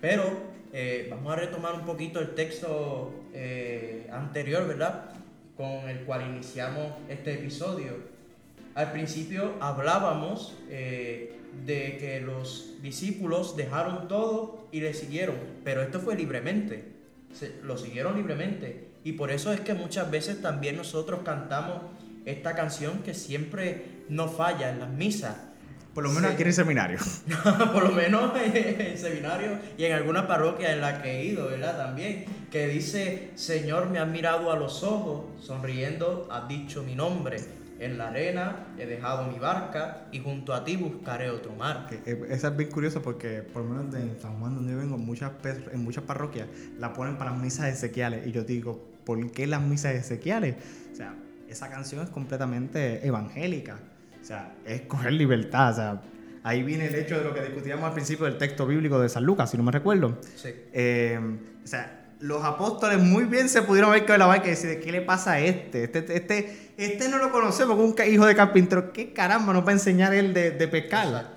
Pero 0.00 0.55
eh, 0.78 1.06
vamos 1.08 1.32
a 1.32 1.36
retomar 1.36 1.74
un 1.74 1.86
poquito 1.86 2.20
el 2.20 2.34
texto 2.34 3.24
eh, 3.32 4.06
anterior, 4.12 4.68
¿verdad? 4.68 5.10
Con 5.56 5.88
el 5.88 6.00
cual 6.00 6.26
iniciamos 6.28 6.92
este 7.08 7.32
episodio. 7.32 7.94
Al 8.74 8.92
principio 8.92 9.54
hablábamos 9.60 10.54
de 10.68 11.96
que 11.98 12.20
los 12.22 12.74
discípulos 12.82 13.56
dejaron 13.56 14.06
todo 14.06 14.68
y 14.70 14.80
le 14.80 14.92
siguieron, 14.92 15.36
pero 15.64 15.80
esto 15.80 15.98
fue 15.98 16.14
libremente, 16.14 16.84
lo 17.62 17.78
siguieron 17.78 18.16
libremente. 18.16 18.88
Y 19.02 19.12
por 19.12 19.30
eso 19.30 19.54
es 19.54 19.60
que 19.60 19.72
muchas 19.72 20.10
veces 20.10 20.42
también 20.42 20.76
nosotros 20.76 21.20
cantamos 21.24 21.80
esta 22.26 22.54
canción 22.54 22.98
que 22.98 23.14
siempre 23.14 23.86
no 24.10 24.28
falla 24.28 24.68
en 24.68 24.80
las 24.80 24.90
misas. 24.90 25.36
Por 25.96 26.04
lo 26.04 26.10
menos 26.10 26.32
aquí 26.32 26.42
en 26.42 26.48
el 26.48 26.54
seminario. 26.54 26.98
por 27.72 27.84
lo 27.84 27.92
menos 27.92 28.30
en 28.44 28.80
el 28.82 28.98
seminario 28.98 29.52
y 29.78 29.84
en 29.86 29.94
alguna 29.94 30.28
parroquia 30.28 30.74
en 30.74 30.82
la 30.82 31.00
que 31.00 31.10
he 31.10 31.24
ido, 31.24 31.46
¿verdad? 31.46 31.78
También, 31.78 32.26
que 32.50 32.68
dice, 32.68 33.30
Señor, 33.34 33.88
me 33.88 33.98
has 33.98 34.06
mirado 34.06 34.52
a 34.52 34.56
los 34.56 34.82
ojos, 34.82 35.24
sonriendo, 35.42 36.28
has 36.30 36.48
dicho 36.48 36.82
mi 36.82 36.94
nombre. 36.94 37.38
En 37.80 37.96
la 37.96 38.08
arena 38.08 38.74
he 38.78 38.84
dejado 38.84 39.26
mi 39.26 39.38
barca 39.38 40.08
y 40.12 40.18
junto 40.18 40.52
a 40.52 40.64
ti 40.64 40.76
buscaré 40.76 41.30
otro 41.30 41.54
mar. 41.54 41.86
Eh, 41.90 42.26
esa 42.28 42.48
es 42.48 42.56
bien 42.58 42.70
curioso 42.70 43.00
porque 43.00 43.40
por 43.40 43.62
lo 43.62 43.70
menos 43.70 43.94
en 43.94 44.20
San 44.20 44.38
Juan 44.38 44.54
donde 44.54 44.72
yo 44.72 44.78
vengo, 44.78 44.98
muchas, 44.98 45.32
en 45.72 45.82
muchas 45.82 46.04
parroquias 46.04 46.46
la 46.78 46.92
ponen 46.92 47.16
para 47.16 47.30
las 47.30 47.40
misas 47.40 47.72
ezequiales. 47.72 48.26
Y 48.26 48.32
yo 48.32 48.44
digo, 48.44 48.86
¿por 49.06 49.30
qué 49.30 49.46
las 49.46 49.62
misas 49.62 49.94
ezequiales? 49.94 50.56
O 50.92 50.94
sea, 50.94 51.14
esa 51.48 51.70
canción 51.70 52.04
es 52.04 52.10
completamente 52.10 53.06
evangélica. 53.06 53.78
O 54.26 54.28
sea, 54.28 54.56
es 54.64 54.80
coger 54.82 55.12
libertad. 55.12 55.70
O 55.70 55.74
sea, 55.76 56.02
ahí 56.42 56.64
viene 56.64 56.86
el 56.86 56.96
hecho 56.96 57.16
de 57.16 57.22
lo 57.22 57.32
que 57.32 57.42
discutíamos 57.42 57.84
al 57.84 57.92
principio 57.92 58.26
del 58.26 58.36
texto 58.38 58.66
bíblico 58.66 58.98
de 58.98 59.08
San 59.08 59.22
Lucas, 59.22 59.48
si 59.48 59.56
no 59.56 59.62
me 59.62 59.70
recuerdo. 59.70 60.18
Sí. 60.34 60.48
Eh, 60.72 61.20
o 61.62 61.66
sea, 61.68 62.08
los 62.18 62.42
apóstoles 62.42 62.98
muy 62.98 63.22
bien 63.26 63.48
se 63.48 63.62
pudieron 63.62 63.92
ver 63.92 64.04
con 64.04 64.18
la 64.18 64.26
barca 64.26 64.48
y 64.48 64.50
decir, 64.50 64.80
¿qué 64.80 64.90
le 64.90 65.00
pasa 65.00 65.34
a 65.34 65.38
este? 65.38 65.84
Este, 65.84 66.00
este, 66.12 66.72
este 66.76 67.08
no 67.08 67.18
lo 67.18 67.30
conocemos, 67.30 67.78
un 67.78 67.94
hijo 68.04 68.26
de 68.26 68.34
carpintero. 68.34 68.92
¿Qué 68.92 69.12
caramba 69.12 69.52
nos 69.52 69.64
va 69.64 69.68
a 69.68 69.74
enseñar 69.74 70.12
él 70.12 70.34
de, 70.34 70.50
de 70.50 70.66
pescar? 70.66 71.30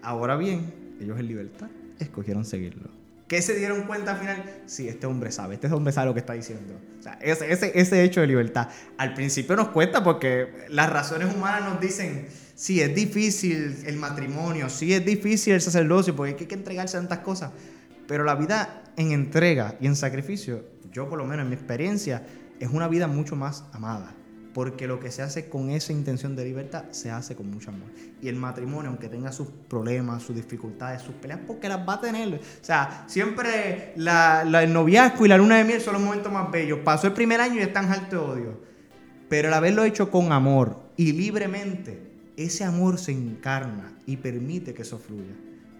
Ahora 0.00 0.34
bien, 0.36 0.72
ellos 1.02 1.20
en 1.20 1.26
libertad 1.26 1.68
escogieron 1.98 2.46
seguirlo. 2.46 3.01
¿Qué 3.32 3.40
se 3.40 3.54
dieron 3.54 3.84
cuenta 3.84 4.10
al 4.10 4.18
final? 4.18 4.44
Sí, 4.66 4.86
este 4.90 5.06
hombre 5.06 5.32
sabe, 5.32 5.54
este 5.54 5.66
hombre 5.68 5.90
sabe 5.90 6.08
lo 6.08 6.12
que 6.12 6.20
está 6.20 6.34
diciendo. 6.34 6.78
Ese, 7.18 7.50
ese, 7.50 7.72
ese 7.74 8.04
hecho 8.04 8.20
de 8.20 8.26
libertad. 8.26 8.68
Al 8.98 9.14
principio 9.14 9.56
nos 9.56 9.68
cuesta 9.68 10.04
porque 10.04 10.66
las 10.68 10.90
razones 10.90 11.34
humanas 11.34 11.62
nos 11.62 11.80
dicen, 11.80 12.28
sí, 12.54 12.82
es 12.82 12.94
difícil 12.94 13.84
el 13.86 13.96
matrimonio, 13.96 14.68
sí, 14.68 14.92
es 14.92 15.02
difícil 15.02 15.54
el 15.54 15.62
sacerdocio, 15.62 16.14
porque 16.14 16.36
hay 16.38 16.46
que 16.46 16.54
entregarse 16.54 16.98
a 16.98 17.00
tantas 17.00 17.20
cosas. 17.20 17.52
Pero 18.06 18.22
la 18.22 18.34
vida 18.34 18.82
en 18.98 19.12
entrega 19.12 19.76
y 19.80 19.86
en 19.86 19.96
sacrificio, 19.96 20.66
yo 20.92 21.08
por 21.08 21.16
lo 21.16 21.24
menos 21.24 21.44
en 21.44 21.48
mi 21.48 21.54
experiencia, 21.54 22.26
es 22.60 22.68
una 22.68 22.86
vida 22.86 23.06
mucho 23.06 23.34
más 23.34 23.64
amada. 23.72 24.14
Porque 24.54 24.86
lo 24.86 25.00
que 25.00 25.10
se 25.10 25.22
hace 25.22 25.48
con 25.48 25.70
esa 25.70 25.92
intención 25.92 26.36
de 26.36 26.44
libertad 26.44 26.84
se 26.90 27.10
hace 27.10 27.34
con 27.34 27.50
mucho 27.50 27.70
amor. 27.70 27.88
Y 28.20 28.28
el 28.28 28.36
matrimonio, 28.36 28.90
aunque 28.90 29.08
tenga 29.08 29.32
sus 29.32 29.48
problemas, 29.48 30.22
sus 30.22 30.36
dificultades, 30.36 31.02
sus 31.02 31.14
peleas, 31.14 31.40
porque 31.46 31.68
las 31.68 31.88
va 31.88 31.94
a 31.94 32.00
tener. 32.00 32.34
O 32.34 32.64
sea, 32.64 33.04
siempre 33.06 33.94
la, 33.96 34.42
el 34.42 34.72
noviazgo 34.72 35.24
y 35.24 35.28
la 35.28 35.38
luna 35.38 35.56
de 35.56 35.64
miel 35.64 35.80
son 35.80 35.94
los 35.94 36.02
momentos 36.02 36.30
más 36.30 36.50
bellos. 36.50 36.80
Pasó 36.84 37.06
el 37.06 37.14
primer 37.14 37.40
año 37.40 37.56
y 37.56 37.60
están 37.60 37.90
alto 37.90 38.16
de 38.16 38.18
odio. 38.18 38.60
Pero 39.28 39.48
el 39.48 39.54
haberlo 39.54 39.84
hecho 39.84 40.10
con 40.10 40.30
amor 40.32 40.78
y 40.96 41.12
libremente, 41.12 42.12
ese 42.36 42.64
amor 42.64 42.98
se 42.98 43.12
encarna 43.12 43.96
y 44.06 44.18
permite 44.18 44.74
que 44.74 44.82
eso 44.82 44.98
fluya. 44.98 45.34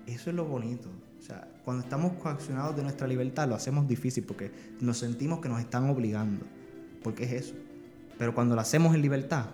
Eso 0.06 0.30
es 0.30 0.36
lo 0.36 0.46
bonito. 0.46 0.88
O 1.18 1.22
sea, 1.22 1.46
cuando 1.64 1.84
estamos 1.84 2.14
coaccionados 2.14 2.74
de 2.74 2.82
nuestra 2.82 3.06
libertad, 3.06 3.46
lo 3.48 3.54
hacemos 3.54 3.86
difícil 3.86 4.24
porque 4.24 4.50
nos 4.80 4.98
sentimos 4.98 5.40
que 5.40 5.48
nos 5.48 5.60
están 5.60 5.88
obligando. 5.90 6.46
Porque 7.02 7.24
es 7.24 7.32
eso. 7.32 7.54
Pero 8.22 8.36
cuando 8.36 8.54
lo 8.54 8.60
hacemos 8.60 8.94
en 8.94 9.02
libertad, 9.02 9.46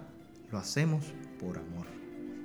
lo 0.52 0.58
hacemos 0.58 1.02
por 1.40 1.56
amor. 1.56 1.86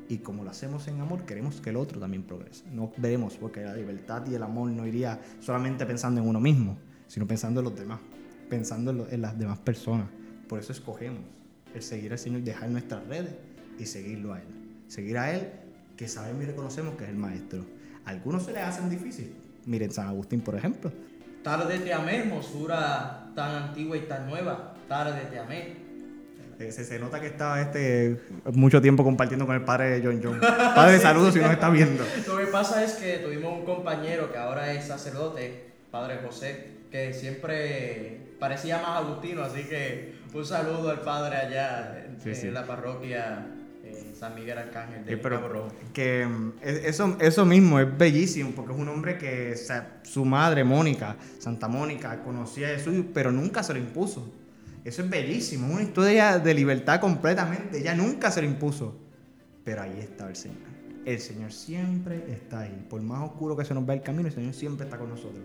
Y 0.08 0.20
como 0.20 0.46
lo 0.46 0.52
hacemos 0.52 0.88
en 0.88 1.02
amor, 1.02 1.26
queremos 1.26 1.60
que 1.60 1.72
el 1.72 1.76
otro 1.76 2.00
también 2.00 2.24
progrese. 2.24 2.64
No 2.72 2.94
veremos, 2.96 3.36
porque 3.36 3.62
la 3.62 3.76
libertad 3.76 4.26
y 4.32 4.36
el 4.36 4.42
amor 4.42 4.70
no 4.70 4.88
iría 4.88 5.20
solamente 5.42 5.86
pensando 5.86 6.22
en 6.22 6.28
uno 6.30 6.40
mismo, 6.40 6.78
sino 7.08 7.28
pensando 7.28 7.60
en 7.60 7.66
los 7.66 7.76
demás, 7.76 8.00
pensando 8.50 9.06
en, 9.12 9.22
las 9.22 9.38
demás 9.38 9.60
personas. 9.60 10.08
Por 10.48 10.60
eso 10.60 10.72
escogemos 10.72 11.20
el 11.76 11.84
seguir 11.84 12.14
al 12.14 12.20
Señor, 12.20 12.42
dejar 12.42 12.70
nuestras 12.70 13.06
redes 13.06 13.36
y 13.78 13.86
seguirlo 13.86 14.32
a 14.32 14.40
Él. 14.40 14.48
Seguir 14.88 15.18
a 15.18 15.30
Él, 15.36 15.50
que 15.98 16.08
sabemos 16.08 16.44
y 16.44 16.46
reconocemos 16.46 16.96
que 16.96 17.04
es 17.04 17.10
el 17.10 17.18
Maestro. 17.18 17.66
algunos 18.06 18.44
se 18.44 18.54
les 18.54 18.64
hacen 18.64 18.90
difícil. 18.90 19.36
Miren, 19.66 19.92
San 19.92 20.08
Agustín, 20.08 20.40
por 20.40 20.56
ejemplo. 20.56 20.90
Tarde 21.44 21.80
te 21.80 21.94
amé, 21.94 22.20
hermosura 22.20 23.30
tan 23.36 23.64
antigua 23.64 23.98
y 23.98 24.04
tan 24.04 24.26
nueva. 24.30 24.74
Tarde 24.88 25.26
te 25.30 25.38
amé. 25.38 25.83
Eh, 26.68 26.72
se, 26.72 27.00
nota 27.00 27.20
que 27.20 27.28
estaba 27.28 27.62
este 27.62 28.20
mucho 28.54 28.82
tiempo 28.82 29.04
compartiendo 29.04 29.46
con 29.46 29.56
el 29.56 29.64
padre 29.64 30.00
de 30.00 30.06
John 30.06 30.22
John. 30.24 30.40
Padre, 30.40 31.00
saludos 31.00 31.34
si 31.34 31.40
nos 31.40 31.52
está 31.52 31.70
viendo. 31.70 32.04
Lo 32.28 32.38
que 32.38 32.46
pasa 32.46 32.84
es 32.84 32.94
que 32.94 33.18
tuvimos 33.18 33.60
un 33.60 33.66
compañero 33.66 34.32
que 34.32 34.38
ahora 34.38 34.74
es 34.74 34.86
sacerdote, 34.86 35.72
padre 35.92 36.20
José, 36.24 36.68
que 36.92 37.14
siempre 37.14 38.36
parecía 38.40 38.82
más 38.82 39.04
agustino, 39.04 39.44
así 39.44 39.64
que 39.64 40.16
un 40.34 40.46
saludo 40.46 40.90
al 40.90 41.02
padre 41.02 41.38
allá 41.38 42.06
en, 42.26 42.54
la 42.54 42.66
parroquia 42.66 43.48
eh, 43.84 44.14
San 44.18 44.36
Miguel 44.36 44.58
Arcángel 44.58 45.06
de 45.06 45.18
pero 45.18 45.68
Que 45.94 46.26
mm, 46.26 46.54
eso, 46.62 47.18
eso 47.20 47.46
mismo 47.46 47.80
es 47.80 47.98
bellísimo, 47.98 48.52
porque 48.56 48.74
es 48.74 48.80
un 48.80 48.90
hombre 48.90 49.18
que 49.18 49.56
su 50.04 50.26
madre, 50.26 50.64
Mónica, 50.64 51.16
Santa 51.40 51.68
Mónica, 51.68 52.22
conocía 52.24 52.68
a 52.68 52.72
Jesús, 52.72 53.06
pero 53.14 53.32
nunca 53.32 53.64
se 53.64 53.74
lo 53.74 53.80
impuso. 53.80 54.43
Eso 54.84 55.02
es 55.02 55.10
bellísimo, 55.10 55.68
es 55.68 55.74
una 55.74 55.84
historia 55.84 56.40
de 56.40 56.54
libertad 56.54 57.00
completamente. 57.00 57.80
Ella 57.80 57.96
nunca 57.96 58.32
se 58.32 58.42
lo 58.42 58.48
impuso. 58.48 59.00
Pero 59.64 59.82
ahí 59.82 59.98
está 60.00 60.28
el 60.28 60.36
Señor. 60.36 60.58
El 61.06 61.20
Señor 61.20 61.52
siempre 61.52 62.26
está 62.32 62.62
ahí. 62.62 62.86
Por 62.90 63.02
más 63.02 63.24
oscuro 63.24 63.56
que 63.56 63.66
se 63.66 63.74
nos 63.74 63.86
vea 63.86 63.96
el 63.96 64.02
camino, 64.02 64.28
el 64.28 64.34
Señor 64.34 64.54
siempre 64.54 64.86
está 64.86 64.98
con 64.98 65.10
nosotros. 65.10 65.44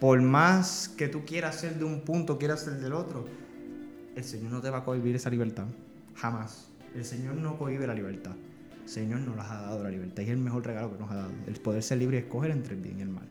Por 0.00 0.20
más 0.22 0.88
que 0.96 1.08
tú 1.08 1.24
quieras 1.24 1.56
ser 1.56 1.74
de 1.74 1.84
un 1.84 2.00
punto, 2.02 2.38
quieras 2.38 2.60
ser 2.60 2.74
del 2.74 2.92
otro, 2.92 3.26
el 4.14 4.24
Señor 4.24 4.52
no 4.52 4.60
te 4.60 4.70
va 4.70 4.78
a 4.78 4.84
cohibir 4.84 5.16
esa 5.16 5.28
libertad. 5.30 5.66
Jamás. 6.14 6.68
El 6.94 7.04
Señor 7.04 7.34
no 7.36 7.58
cohibe 7.58 7.86
la 7.86 7.94
libertad. 7.94 8.32
El 8.82 8.88
Señor 8.88 9.20
nos 9.20 9.38
ha 9.38 9.62
dado 9.62 9.82
la 9.82 9.90
libertad 9.90 10.22
y 10.22 10.26
es 10.26 10.30
el 10.30 10.38
mejor 10.38 10.66
regalo 10.66 10.92
que 10.92 10.98
nos 10.98 11.10
ha 11.10 11.16
dado. 11.16 11.30
El 11.46 11.54
poder 11.60 11.82
ser 11.82 11.98
libre 11.98 12.16
y 12.16 12.20
escoger 12.20 12.50
entre 12.50 12.74
el 12.74 12.80
bien 12.80 12.98
y 12.98 13.02
el 13.02 13.08
mal. 13.08 13.28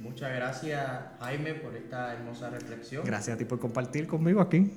Muchas 0.00 0.32
gracias 0.32 0.80
Jaime 1.20 1.54
por 1.54 1.74
esta 1.74 2.12
hermosa 2.12 2.50
reflexión. 2.50 3.04
Gracias 3.04 3.34
a 3.34 3.38
ti 3.38 3.44
por 3.44 3.58
compartir 3.58 4.06
conmigo 4.06 4.40
aquí. 4.40 4.70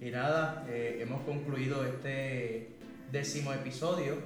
Y 0.00 0.10
nada, 0.10 0.66
eh, 0.68 0.98
hemos 1.00 1.22
concluido 1.22 1.84
este 1.84 2.70
décimo 3.12 3.52
episodio. 3.52 4.16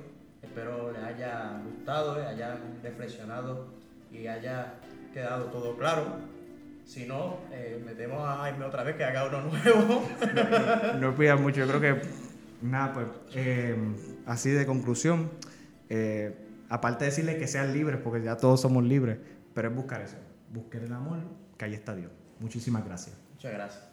Espero 0.42 0.90
les 0.90 1.02
haya 1.02 1.60
gustado, 1.64 2.18
les 2.18 2.26
haya 2.26 2.56
reflexionado 2.82 3.66
y 4.10 4.26
haya 4.26 4.74
quedado 5.12 5.44
todo 5.46 5.76
claro. 5.76 6.04
Si 6.86 7.04
no, 7.04 7.40
eh, 7.52 7.82
metemos 7.84 8.26
a 8.26 8.38
Jaime 8.38 8.64
otra 8.64 8.82
vez 8.84 8.96
que 8.96 9.04
haga 9.04 9.26
uno 9.26 9.42
nuevo. 9.42 10.02
no, 10.98 11.12
no 11.12 11.38
mucho, 11.38 11.60
yo 11.60 11.68
creo 11.68 11.80
que 11.80 12.02
nada, 12.62 12.94
pues 12.94 13.06
eh, 13.34 13.76
así 14.24 14.50
de 14.50 14.64
conclusión, 14.64 15.30
aparte 16.70 17.04
de 17.04 17.10
decirles 17.10 17.36
que 17.36 17.46
sean 17.46 17.74
libres, 17.74 18.00
porque 18.02 18.24
ya 18.24 18.38
todos 18.38 18.62
somos 18.62 18.82
libres, 18.82 19.18
pero 19.52 19.68
es 19.68 19.74
buscar 19.74 20.00
eso 20.00 20.16
busquen 20.50 20.84
el 20.84 20.92
amor, 20.92 21.18
que 21.56 21.64
ahí 21.64 21.74
está 21.74 21.94
Dios. 21.94 22.12
Muchísimas 22.40 22.84
gracias. 22.84 23.16
Muchas 23.34 23.52
gracias. 23.52 23.84